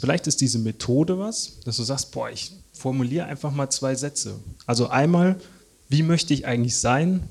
Vielleicht 0.00 0.26
ist 0.28 0.40
diese 0.40 0.58
Methode 0.58 1.18
was, 1.18 1.58
dass 1.64 1.76
du 1.76 1.82
sagst, 1.82 2.12
boah, 2.12 2.30
ich 2.30 2.52
formuliere 2.78 3.26
einfach 3.26 3.52
mal 3.52 3.70
zwei 3.70 3.94
Sätze. 3.94 4.36
Also 4.66 4.88
einmal, 4.88 5.36
wie 5.88 6.02
möchte 6.02 6.32
ich 6.32 6.46
eigentlich 6.46 6.78
sein 6.78 7.28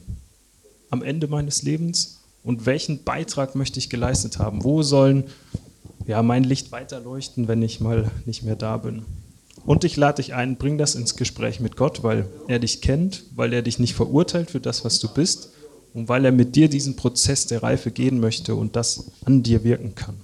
am 0.90 1.02
Ende 1.02 1.28
meines 1.28 1.64
Lebens? 1.64 2.18
und 2.48 2.66
welchen 2.66 3.04
Beitrag 3.04 3.56
möchte 3.56 3.78
ich 3.78 3.90
geleistet 3.90 4.40
haben? 4.40 4.64
Wo 4.64 4.82
sollen 4.82 5.26
ja, 6.06 6.24
mein 6.24 6.46
Licht 6.46 6.72
weiterleuchten, 6.72 7.50
wenn 7.50 7.62
ich 7.62 7.82
mal 7.82 8.10
nicht 8.26 8.44
mehr 8.44 8.56
da 8.56 8.78
bin? 8.78 9.04
Und 9.66 9.84
ich 9.84 9.98
lade 9.98 10.24
dich 10.24 10.34
ein, 10.34 10.56
bring 10.56 10.78
das 10.78 10.96
ins 10.96 11.18
Gespräch 11.18 11.60
mit 11.60 11.76
Gott, 11.76 12.04
weil 12.04 12.26
er 12.48 12.60
dich 12.60 12.82
kennt, 12.82 13.24
weil 13.36 13.52
er 13.52 13.64
dich 13.64 13.80
nicht 13.80 13.96
verurteilt 13.96 14.50
für 14.50 14.62
das, 14.62 14.86
was 14.86 15.00
du 15.00 15.10
bist 15.10 15.50
und 15.94 16.08
weil 16.08 16.24
er 16.24 16.32
mit 16.32 16.56
dir 16.56 16.70
diesen 16.70 16.96
Prozess 16.96 17.48
der 17.48 17.64
Reife 17.64 17.92
gehen 17.92 18.22
möchte 18.22 18.56
und 18.56 18.78
das 18.78 19.12
an 19.26 19.44
dir 19.44 19.66
wirken 19.66 19.94
kann. 19.94 20.16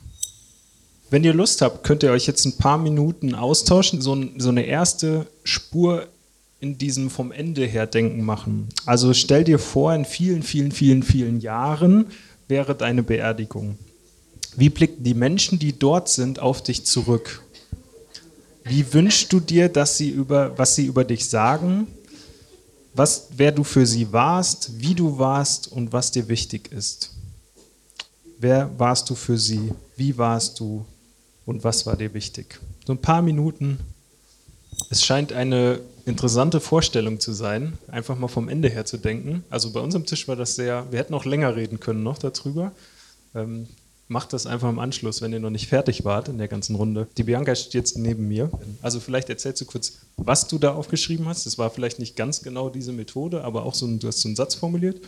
Wenn 1.14 1.24
ihr 1.24 1.36
Lust 1.36 1.62
habt, 1.62 1.84
könnt 1.84 2.02
ihr 2.02 2.10
euch 2.10 2.26
jetzt 2.26 2.44
ein 2.44 2.58
paar 2.58 2.80
Minuten 2.80 3.36
austauschen, 3.36 4.02
so, 4.02 4.18
so 4.40 4.50
eine 4.50 4.66
erste 4.66 5.28
Spur 5.44 6.08
in 6.60 6.80
diesem 6.80 7.12
vom 7.12 7.32
Ende 7.32 7.68
her 7.68 7.86
Denken 7.86 8.26
machen. 8.26 8.70
Also 8.88 9.14
stell 9.14 9.44
dir 9.44 9.60
vor, 9.60 9.94
in 9.94 10.06
vielen, 10.06 10.42
vielen, 10.42 10.72
vielen, 10.72 11.04
vielen 11.04 11.40
Jahren 11.40 12.08
wäre 12.48 12.74
deine 12.74 13.04
Beerdigung. 13.04 13.78
Wie 14.56 14.70
blicken 14.70 15.04
die 15.04 15.14
Menschen, 15.14 15.60
die 15.60 15.78
dort 15.78 16.10
sind, 16.10 16.40
auf 16.40 16.64
dich 16.64 16.84
zurück? 16.84 17.44
Wie 18.64 18.92
wünschst 18.92 19.32
du 19.32 19.40
dir, 19.40 19.70
dass 19.70 19.96
sie 20.00 20.10
über, 20.10 20.58
was 20.58 20.74
sie 20.74 20.88
über 20.88 21.04
dich 21.04 21.30
sagen? 21.30 21.86
Was, 22.96 23.28
wer 23.38 23.52
du 23.52 23.64
für 23.64 23.86
sie 23.86 24.12
warst, 24.12 24.82
wie 24.82 24.96
du 24.96 25.20
warst 25.20 25.72
und 25.72 25.94
was 25.94 26.10
dir 26.10 26.28
wichtig 26.28 26.72
ist? 26.72 27.12
Wer 28.40 28.72
warst 28.80 29.12
du 29.12 29.14
für 29.14 29.38
sie? 29.38 29.70
Wie 29.96 30.18
warst 30.18 30.60
du? 30.60 30.84
Und 31.46 31.64
was 31.64 31.86
war 31.86 31.98
dir 31.98 32.14
wichtig? 32.14 32.60
So 32.86 32.94
ein 32.94 33.02
paar 33.02 33.22
Minuten. 33.22 33.80
Es 34.90 35.06
scheint 35.06 35.34
eine 35.34 35.80
interessante 36.06 36.60
Vorstellung 36.60 37.20
zu 37.20 37.32
sein, 37.34 37.78
einfach 37.88 38.18
mal 38.18 38.28
vom 38.28 38.50
Ende 38.50 38.70
her 38.70 38.86
zu 38.86 38.98
denken. 38.98 39.44
Also 39.50 39.72
bei 39.72 39.80
unserem 39.80 40.06
Tisch 40.06 40.28
war 40.28 40.36
das 40.36 40.56
sehr, 40.56 40.92
wir 40.92 41.00
hätten 41.00 41.14
auch 41.14 41.26
länger 41.26 41.56
reden 41.56 41.80
können 41.80 42.04
noch 42.04 42.18
darüber. 42.18 42.72
Ähm, 43.36 43.68
macht 44.08 44.34
das 44.34 44.46
einfach 44.46 44.70
im 44.70 44.80
Anschluss, 44.80 45.22
wenn 45.22 45.32
ihr 45.32 45.40
noch 45.40 45.50
nicht 45.50 45.68
fertig 45.68 46.04
wart 46.04 46.28
in 46.28 46.38
der 46.38 46.48
ganzen 46.48 46.76
Runde. 46.76 47.08
Die 47.18 47.24
Bianca 47.24 47.56
steht 47.56 47.74
jetzt 47.74 47.98
neben 47.98 48.28
mir. 48.28 48.52
Also 48.82 49.00
vielleicht 49.00 49.30
erzählst 49.30 49.62
du 49.62 49.66
kurz, 49.66 49.94
was 50.18 50.48
du 50.48 50.60
da 50.60 50.74
aufgeschrieben 50.74 51.28
hast. 51.28 51.46
Das 51.46 51.58
war 51.58 51.70
vielleicht 51.70 52.00
nicht 52.00 52.16
ganz 52.16 52.42
genau 52.42 52.70
diese 52.70 52.92
Methode, 52.92 53.44
aber 53.44 53.64
auch 53.64 53.74
so 53.74 53.88
du 53.88 54.08
hast 54.08 54.22
so 54.22 54.28
einen 54.28 54.36
Satz 54.36 54.56
formuliert. 54.56 55.02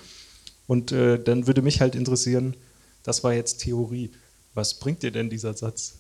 Und 0.68 0.92
äh, 0.92 1.22
dann 1.22 1.46
würde 1.46 1.62
mich 1.62 1.82
halt 1.82 1.94
interessieren, 1.94 2.56
das 3.04 3.24
war 3.24 3.34
jetzt 3.34 3.60
Theorie. 3.60 4.12
Was 4.54 4.76
bringt 4.76 5.04
dir 5.04 5.12
denn 5.12 5.30
dieser 5.30 5.54
Satz? 5.54 5.96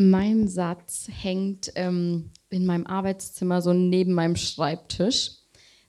Mein 0.00 0.48
Satz 0.48 1.08
hängt 1.10 1.72
ähm, 1.74 2.30
in 2.48 2.64
meinem 2.64 2.86
Arbeitszimmer 2.86 3.60
so 3.60 3.74
neben 3.74 4.14
meinem 4.14 4.34
Schreibtisch, 4.34 5.32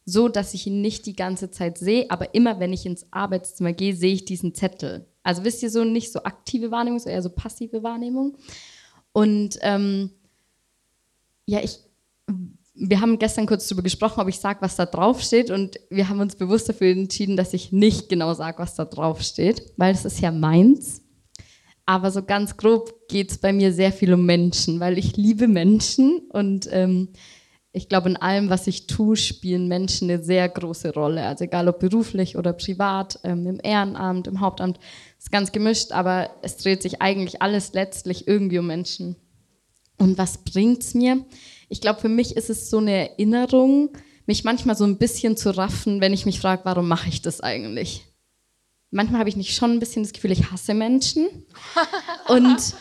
so 0.03 0.27
dass 0.27 0.53
ich 0.53 0.67
ihn 0.67 0.81
nicht 0.81 1.05
die 1.05 1.15
ganze 1.15 1.49
Zeit 1.49 1.77
sehe, 1.77 2.09
aber 2.09 2.35
immer 2.35 2.59
wenn 2.59 2.73
ich 2.73 2.85
ins 2.85 3.05
Arbeitszimmer 3.11 3.71
gehe, 3.71 3.95
sehe 3.95 4.13
ich 4.13 4.25
diesen 4.25 4.53
Zettel. 4.53 5.07
Also 5.23 5.45
wisst 5.45 5.63
ihr 5.63 5.69
so 5.69 5.85
nicht 5.85 6.11
so 6.11 6.23
aktive 6.23 6.71
Wahrnehmung, 6.71 6.99
sondern 6.99 7.15
eher 7.15 7.21
so 7.21 7.29
passive 7.29 7.83
Wahrnehmung. 7.83 8.37
Und 9.13 9.57
ähm, 9.61 10.09
ja, 11.45 11.61
ich, 11.63 11.79
wir 12.73 12.99
haben 12.99 13.17
gestern 13.17 13.45
kurz 13.45 13.67
darüber 13.67 13.83
gesprochen, 13.83 14.19
ob 14.19 14.27
ich 14.27 14.39
sage, 14.39 14.61
was 14.61 14.75
da 14.75 14.85
drauf 14.85 15.21
steht. 15.21 15.51
Und 15.51 15.79
wir 15.89 16.09
haben 16.09 16.19
uns 16.19 16.35
bewusst 16.35 16.67
dafür 16.67 16.91
entschieden, 16.91 17.37
dass 17.37 17.53
ich 17.53 17.71
nicht 17.71 18.09
genau 18.09 18.33
sage, 18.33 18.59
was 18.59 18.75
da 18.75 18.83
drauf 18.83 19.21
steht, 19.21 19.73
weil 19.77 19.93
es 19.93 20.03
ist 20.03 20.19
ja 20.19 20.31
meins. 20.31 21.00
Aber 21.85 22.11
so 22.11 22.23
ganz 22.23 22.57
grob 22.57 23.07
geht 23.07 23.31
es 23.31 23.37
bei 23.37 23.53
mir 23.53 23.73
sehr 23.73 23.91
viel 23.91 24.13
um 24.13 24.25
Menschen, 24.25 24.79
weil 24.79 24.97
ich 24.97 25.17
liebe 25.17 25.47
Menschen 25.47 26.19
und 26.29 26.67
ähm, 26.71 27.09
ich 27.73 27.87
glaube, 27.87 28.09
in 28.09 28.17
allem, 28.17 28.49
was 28.49 28.67
ich 28.67 28.87
tue, 28.87 29.15
spielen 29.15 29.69
Menschen 29.69 30.09
eine 30.09 30.21
sehr 30.21 30.49
große 30.49 30.93
Rolle. 30.93 31.25
Also 31.25 31.45
egal 31.45 31.69
ob 31.69 31.79
beruflich 31.79 32.35
oder 32.35 32.51
privat, 32.51 33.19
ähm, 33.23 33.47
im 33.47 33.59
Ehrenamt, 33.63 34.27
im 34.27 34.41
Hauptamt, 34.41 34.77
ist 35.17 35.31
ganz 35.31 35.53
gemischt, 35.53 35.93
aber 35.93 36.31
es 36.41 36.57
dreht 36.57 36.81
sich 36.81 37.01
eigentlich 37.01 37.41
alles 37.41 37.71
letztlich 37.73 38.27
irgendwie 38.27 38.59
um 38.59 38.67
Menschen. 38.67 39.15
Und 39.97 40.17
was 40.17 40.39
bringt 40.39 40.83
es 40.83 40.93
mir? 40.93 41.23
Ich 41.69 41.79
glaube, 41.79 42.01
für 42.01 42.09
mich 42.09 42.35
ist 42.35 42.49
es 42.49 42.69
so 42.69 42.79
eine 42.79 43.11
Erinnerung, 43.11 43.91
mich 44.25 44.43
manchmal 44.43 44.75
so 44.75 44.83
ein 44.83 44.97
bisschen 44.97 45.37
zu 45.37 45.55
raffen, 45.55 46.01
wenn 46.01 46.13
ich 46.13 46.25
mich 46.25 46.41
frage, 46.41 46.65
warum 46.65 46.87
mache 46.87 47.07
ich 47.07 47.21
das 47.21 47.39
eigentlich? 47.39 48.05
Manchmal 48.91 49.19
habe 49.19 49.29
ich 49.29 49.37
nicht 49.37 49.55
schon 49.55 49.71
ein 49.71 49.79
bisschen 49.79 50.03
das 50.03 50.11
Gefühl, 50.11 50.31
ich 50.31 50.51
hasse 50.51 50.73
Menschen. 50.73 51.27
Und 52.27 52.75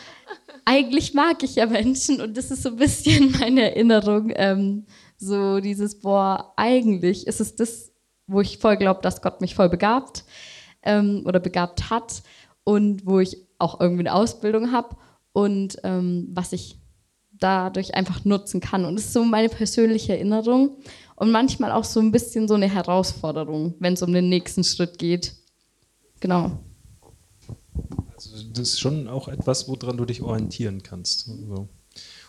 eigentlich 0.65 1.13
mag 1.13 1.41
ich 1.43 1.55
ja 1.55 1.65
Menschen 1.65 2.21
und 2.21 2.37
das 2.37 2.51
ist 2.51 2.63
so 2.63 2.69
ein 2.69 2.75
bisschen 2.75 3.31
meine 3.39 3.71
Erinnerung. 3.71 4.31
Ähm, 4.35 4.85
so 5.17 5.59
dieses, 5.59 5.99
boah, 5.99 6.53
eigentlich 6.57 7.27
ist 7.27 7.41
es 7.41 7.55
das, 7.55 7.91
wo 8.27 8.41
ich 8.41 8.57
voll 8.57 8.77
glaube, 8.77 9.01
dass 9.01 9.21
Gott 9.21 9.41
mich 9.41 9.55
voll 9.55 9.69
begabt 9.69 10.23
ähm, 10.83 11.23
oder 11.25 11.39
begabt 11.39 11.89
hat 11.89 12.23
und 12.63 13.05
wo 13.05 13.19
ich 13.19 13.37
auch 13.59 13.79
irgendwie 13.79 14.07
eine 14.07 14.13
Ausbildung 14.13 14.71
habe 14.71 14.95
und 15.33 15.77
ähm, 15.83 16.29
was 16.33 16.53
ich 16.53 16.77
dadurch 17.31 17.95
einfach 17.95 18.23
nutzen 18.25 18.61
kann. 18.61 18.85
Und 18.85 18.95
das 18.95 19.05
ist 19.05 19.13
so 19.13 19.23
meine 19.23 19.49
persönliche 19.49 20.13
Erinnerung 20.13 20.77
und 21.15 21.31
manchmal 21.31 21.71
auch 21.71 21.83
so 21.83 21.99
ein 21.99 22.11
bisschen 22.11 22.47
so 22.47 22.53
eine 22.53 22.69
Herausforderung, 22.69 23.75
wenn 23.79 23.93
es 23.93 24.01
um 24.01 24.13
den 24.13 24.29
nächsten 24.29 24.63
Schritt 24.63 24.97
geht. 24.97 25.35
Genau. 26.21 26.51
Also 28.15 28.43
das 28.53 28.69
ist 28.69 28.79
schon 28.79 29.07
auch 29.09 29.27
etwas, 29.27 29.67
woran 29.67 29.97
du 29.97 30.05
dich 30.05 30.21
orientieren 30.21 30.81
kannst. 30.81 31.27
Also. 31.27 31.67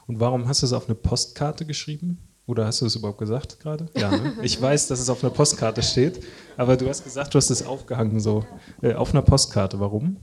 Und 0.06 0.18
warum 0.18 0.48
hast 0.48 0.62
du 0.62 0.66
es 0.66 0.72
auf 0.72 0.86
eine 0.86 0.96
Postkarte 0.96 1.64
geschrieben? 1.64 2.18
Oder 2.46 2.66
hast 2.66 2.80
du 2.80 2.86
es 2.86 2.96
überhaupt 2.96 3.18
gesagt 3.18 3.60
gerade? 3.60 3.86
Ja, 3.96 4.10
ne? 4.10 4.36
ich 4.42 4.60
weiß, 4.60 4.88
dass 4.88 4.98
es 4.98 5.08
auf 5.08 5.22
einer 5.22 5.32
Postkarte 5.32 5.82
steht, 5.82 6.24
aber 6.56 6.76
du 6.76 6.88
hast 6.88 7.04
gesagt, 7.04 7.32
du 7.32 7.38
hast 7.38 7.50
es 7.50 7.64
aufgehangen 7.64 8.18
so 8.18 8.44
äh, 8.82 8.94
auf 8.94 9.12
einer 9.12 9.22
Postkarte. 9.22 9.78
Warum? 9.78 10.16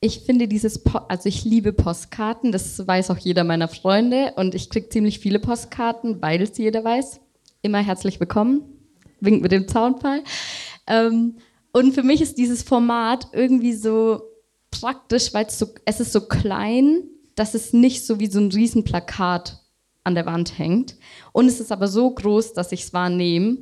Ich 0.00 0.20
finde 0.20 0.48
dieses, 0.48 0.82
po 0.82 0.98
also 1.08 1.28
ich 1.28 1.44
liebe 1.44 1.72
Postkarten, 1.72 2.52
das 2.52 2.86
weiß 2.86 3.10
auch 3.10 3.18
jeder 3.18 3.44
meiner 3.44 3.68
Freunde 3.68 4.32
und 4.36 4.54
ich 4.54 4.70
kriege 4.70 4.88
ziemlich 4.88 5.18
viele 5.18 5.38
Postkarten, 5.38 6.22
weil 6.22 6.42
es 6.42 6.56
jeder 6.56 6.82
weiß. 6.82 7.20
Immer 7.62 7.78
herzlich 7.78 8.18
willkommen, 8.20 8.62
winkt 9.20 9.42
mit 9.42 9.52
dem 9.52 9.66
Zaunpfeil. 9.68 10.22
Ähm, 10.86 11.38
und 11.72 11.92
für 11.92 12.02
mich 12.02 12.20
ist 12.20 12.38
dieses 12.38 12.62
Format 12.62 13.28
irgendwie 13.32 13.74
so 13.74 14.22
praktisch, 14.70 15.32
weil 15.34 15.48
so, 15.50 15.68
es 15.84 16.00
ist 16.00 16.12
so 16.12 16.22
klein, 16.22 17.04
dass 17.34 17.54
es 17.54 17.72
nicht 17.72 18.04
so 18.04 18.20
wie 18.20 18.26
so 18.26 18.40
ein 18.40 18.50
Riesenplakat 18.50 19.62
an 20.04 20.14
der 20.14 20.26
Wand 20.26 20.58
hängt. 20.58 20.96
Und 21.32 21.46
es 21.46 21.60
ist 21.60 21.70
aber 21.70 21.88
so 21.88 22.10
groß, 22.10 22.54
dass 22.54 22.72
ich 22.72 22.82
es 22.82 22.92
wahrnehme. 22.92 23.58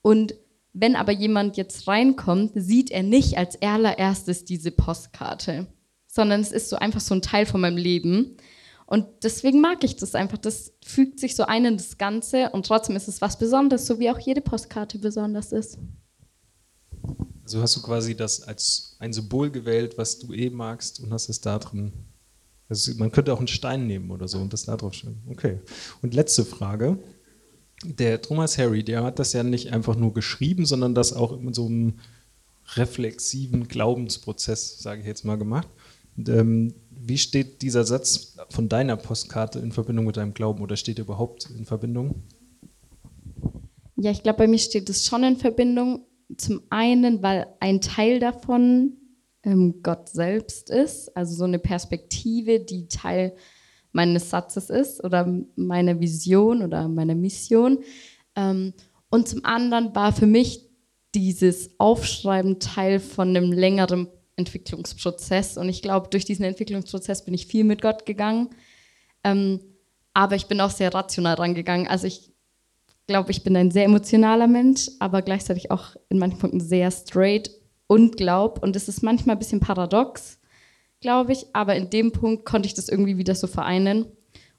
Und 0.00 0.34
wenn 0.72 0.96
aber 0.96 1.12
jemand 1.12 1.56
jetzt 1.56 1.86
reinkommt, 1.86 2.52
sieht 2.54 2.90
er 2.90 3.02
nicht 3.02 3.36
als 3.36 3.60
allererstes 3.60 4.44
diese 4.44 4.70
Postkarte, 4.70 5.66
sondern 6.06 6.40
es 6.40 6.52
ist 6.52 6.70
so 6.70 6.76
einfach 6.76 7.00
so 7.00 7.14
ein 7.14 7.22
Teil 7.22 7.44
von 7.44 7.60
meinem 7.60 7.76
Leben. 7.76 8.36
Und 8.86 9.06
deswegen 9.22 9.60
mag 9.60 9.84
ich 9.84 9.96
das 9.96 10.14
einfach. 10.14 10.38
Das 10.38 10.72
fügt 10.84 11.20
sich 11.20 11.36
so 11.36 11.44
ein 11.44 11.64
in 11.64 11.76
das 11.76 11.98
Ganze 11.98 12.50
und 12.50 12.66
trotzdem 12.66 12.96
ist 12.96 13.08
es 13.08 13.20
was 13.20 13.38
Besonderes, 13.38 13.86
so 13.86 13.98
wie 13.98 14.10
auch 14.10 14.18
jede 14.18 14.40
Postkarte 14.40 14.98
besonders 14.98 15.52
ist. 15.52 15.78
Also 17.42 17.60
hast 17.60 17.76
du 17.76 17.82
quasi 17.82 18.14
das 18.14 18.42
als 18.42 18.96
ein 18.98 19.12
Symbol 19.12 19.50
gewählt, 19.50 19.98
was 19.98 20.18
du 20.18 20.32
eh 20.32 20.50
magst 20.50 21.00
und 21.00 21.12
hast 21.12 21.28
es 21.28 21.40
da 21.40 21.58
drin. 21.58 21.92
Also 22.68 22.94
man 22.96 23.10
könnte 23.10 23.32
auch 23.32 23.38
einen 23.38 23.48
Stein 23.48 23.86
nehmen 23.86 24.10
oder 24.10 24.28
so 24.28 24.38
und 24.38 24.52
das 24.52 24.64
da 24.64 24.76
drauf 24.76 24.94
stellen. 24.94 25.20
Okay. 25.28 25.60
Und 26.00 26.14
letzte 26.14 26.44
Frage. 26.44 26.98
Der 27.84 28.22
Thomas 28.22 28.58
Harry, 28.58 28.84
der 28.84 29.02
hat 29.02 29.18
das 29.18 29.32
ja 29.32 29.42
nicht 29.42 29.72
einfach 29.72 29.96
nur 29.96 30.14
geschrieben, 30.14 30.66
sondern 30.66 30.94
das 30.94 31.12
auch 31.12 31.32
in 31.32 31.52
so 31.52 31.66
einem 31.66 31.94
reflexiven 32.76 33.66
Glaubensprozess, 33.66 34.78
sage 34.78 35.00
ich 35.00 35.06
jetzt 35.06 35.24
mal, 35.24 35.36
gemacht. 35.36 35.68
Und, 36.16 36.28
ähm, 36.28 36.74
wie 36.90 37.18
steht 37.18 37.62
dieser 37.62 37.84
Satz 37.84 38.36
von 38.50 38.68
deiner 38.68 38.96
Postkarte 38.96 39.58
in 39.58 39.72
Verbindung 39.72 40.06
mit 40.06 40.16
deinem 40.16 40.34
Glauben 40.34 40.62
oder 40.62 40.76
steht 40.76 40.98
er 40.98 41.04
überhaupt 41.04 41.50
in 41.50 41.64
Verbindung? 41.64 42.22
Ja, 43.96 44.10
ich 44.10 44.22
glaube, 44.22 44.38
bei 44.38 44.46
mir 44.46 44.58
steht 44.58 44.88
es 44.88 45.04
schon 45.04 45.24
in 45.24 45.36
Verbindung. 45.36 46.06
Zum 46.36 46.62
einen, 46.70 47.22
weil 47.22 47.46
ein 47.60 47.80
Teil 47.80 48.18
davon 48.18 48.96
ähm, 49.42 49.82
Gott 49.82 50.08
selbst 50.08 50.70
ist, 50.70 51.16
also 51.16 51.34
so 51.34 51.44
eine 51.44 51.58
Perspektive, 51.58 52.60
die 52.60 52.88
Teil 52.88 53.34
meines 53.92 54.30
Satzes 54.30 54.70
ist 54.70 55.02
oder 55.04 55.30
meiner 55.56 56.00
Vision 56.00 56.62
oder 56.62 56.88
meiner 56.88 57.14
Mission. 57.14 57.78
Ähm, 58.36 58.72
und 59.10 59.28
zum 59.28 59.44
anderen 59.44 59.94
war 59.94 60.12
für 60.12 60.26
mich 60.26 60.68
dieses 61.14 61.78
Aufschreiben 61.78 62.58
Teil 62.58 63.00
von 63.00 63.28
einem 63.28 63.52
längeren 63.52 64.08
Entwicklungsprozess. 64.36 65.58
Und 65.58 65.68
ich 65.68 65.82
glaube, 65.82 66.08
durch 66.08 66.24
diesen 66.24 66.44
Entwicklungsprozess 66.44 67.24
bin 67.24 67.34
ich 67.34 67.46
viel 67.46 67.64
mit 67.64 67.82
Gott 67.82 68.06
gegangen. 68.06 68.50
Ähm, 69.22 69.60
aber 70.14 70.36
ich 70.36 70.46
bin 70.46 70.60
auch 70.60 70.70
sehr 70.70 70.92
rational 70.94 71.34
rangegangen. 71.34 71.86
Also 71.86 72.06
ich 72.06 72.31
glaube, 73.12 73.30
ich 73.30 73.44
bin 73.44 73.54
ein 73.56 73.70
sehr 73.70 73.84
emotionaler 73.84 74.46
Mensch, 74.46 74.88
aber 74.98 75.20
gleichzeitig 75.20 75.70
auch 75.70 75.96
in 76.08 76.18
manchen 76.18 76.38
Punkten 76.38 76.60
sehr 76.60 76.90
straight 76.90 77.50
und 77.86 78.16
glaub. 78.16 78.62
Und 78.62 78.74
es 78.74 78.88
ist 78.88 79.02
manchmal 79.02 79.36
ein 79.36 79.38
bisschen 79.38 79.60
paradox, 79.60 80.38
glaube 81.02 81.32
ich, 81.32 81.44
aber 81.52 81.76
in 81.76 81.90
dem 81.90 82.12
Punkt 82.12 82.46
konnte 82.46 82.66
ich 82.66 82.72
das 82.72 82.88
irgendwie 82.88 83.18
wieder 83.18 83.34
so 83.34 83.46
vereinen. 83.46 84.06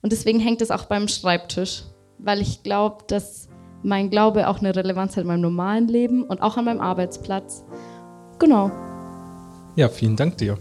Und 0.03 0.11
deswegen 0.11 0.39
hängt 0.39 0.61
es 0.61 0.69
auch 0.69 0.85
beim 0.85 1.07
Schreibtisch, 1.07 1.81
weil 2.19 2.41
ich 2.41 2.61
glaube, 2.61 3.05
dass 3.07 3.49
mein 3.81 4.11
Glaube 4.11 4.47
auch 4.47 4.59
eine 4.59 4.75
Relevanz 4.75 5.13
hat 5.13 5.23
in 5.23 5.27
meinem 5.27 5.41
normalen 5.41 5.87
Leben 5.87 6.23
und 6.23 6.43
auch 6.43 6.55
an 6.55 6.65
meinem 6.65 6.79
Arbeitsplatz. 6.79 7.63
Genau. 8.37 8.69
Ja, 9.75 9.89
vielen 9.89 10.15
Dank 10.15 10.37
dir. 10.37 10.59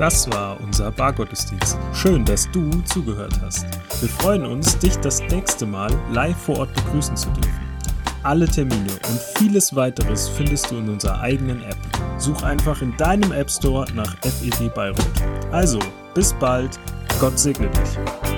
Das 0.00 0.30
war 0.30 0.58
unser 0.62 0.90
Bargottesdienst. 0.90 1.76
Schön, 1.92 2.24
dass 2.24 2.50
du 2.52 2.70
zugehört 2.84 3.38
hast. 3.42 3.66
Wir 4.00 4.08
freuen 4.08 4.46
uns, 4.46 4.78
dich 4.78 4.96
das 4.96 5.20
nächste 5.20 5.66
Mal 5.66 5.90
live 6.10 6.38
vor 6.38 6.60
Ort 6.60 6.72
begrüßen 6.72 7.14
zu 7.18 7.28
dürfen. 7.28 7.60
Alle 8.22 8.48
Termine 8.48 8.92
und 9.10 9.20
vieles 9.36 9.76
weiteres 9.76 10.26
findest 10.26 10.70
du 10.70 10.78
in 10.78 10.88
unserer 10.88 11.20
eigenen 11.20 11.62
App. 11.64 11.76
Such 12.16 12.42
einfach 12.42 12.80
in 12.80 12.96
deinem 12.96 13.30
App 13.32 13.50
Store 13.50 13.84
nach 13.92 14.16
FED 14.22 14.72
Bayreuth. 14.74 15.04
Also, 15.52 15.78
bis 16.14 16.32
bald. 16.32 16.80
Gott 17.20 17.38
segne 17.38 17.68
dich. 17.68 18.29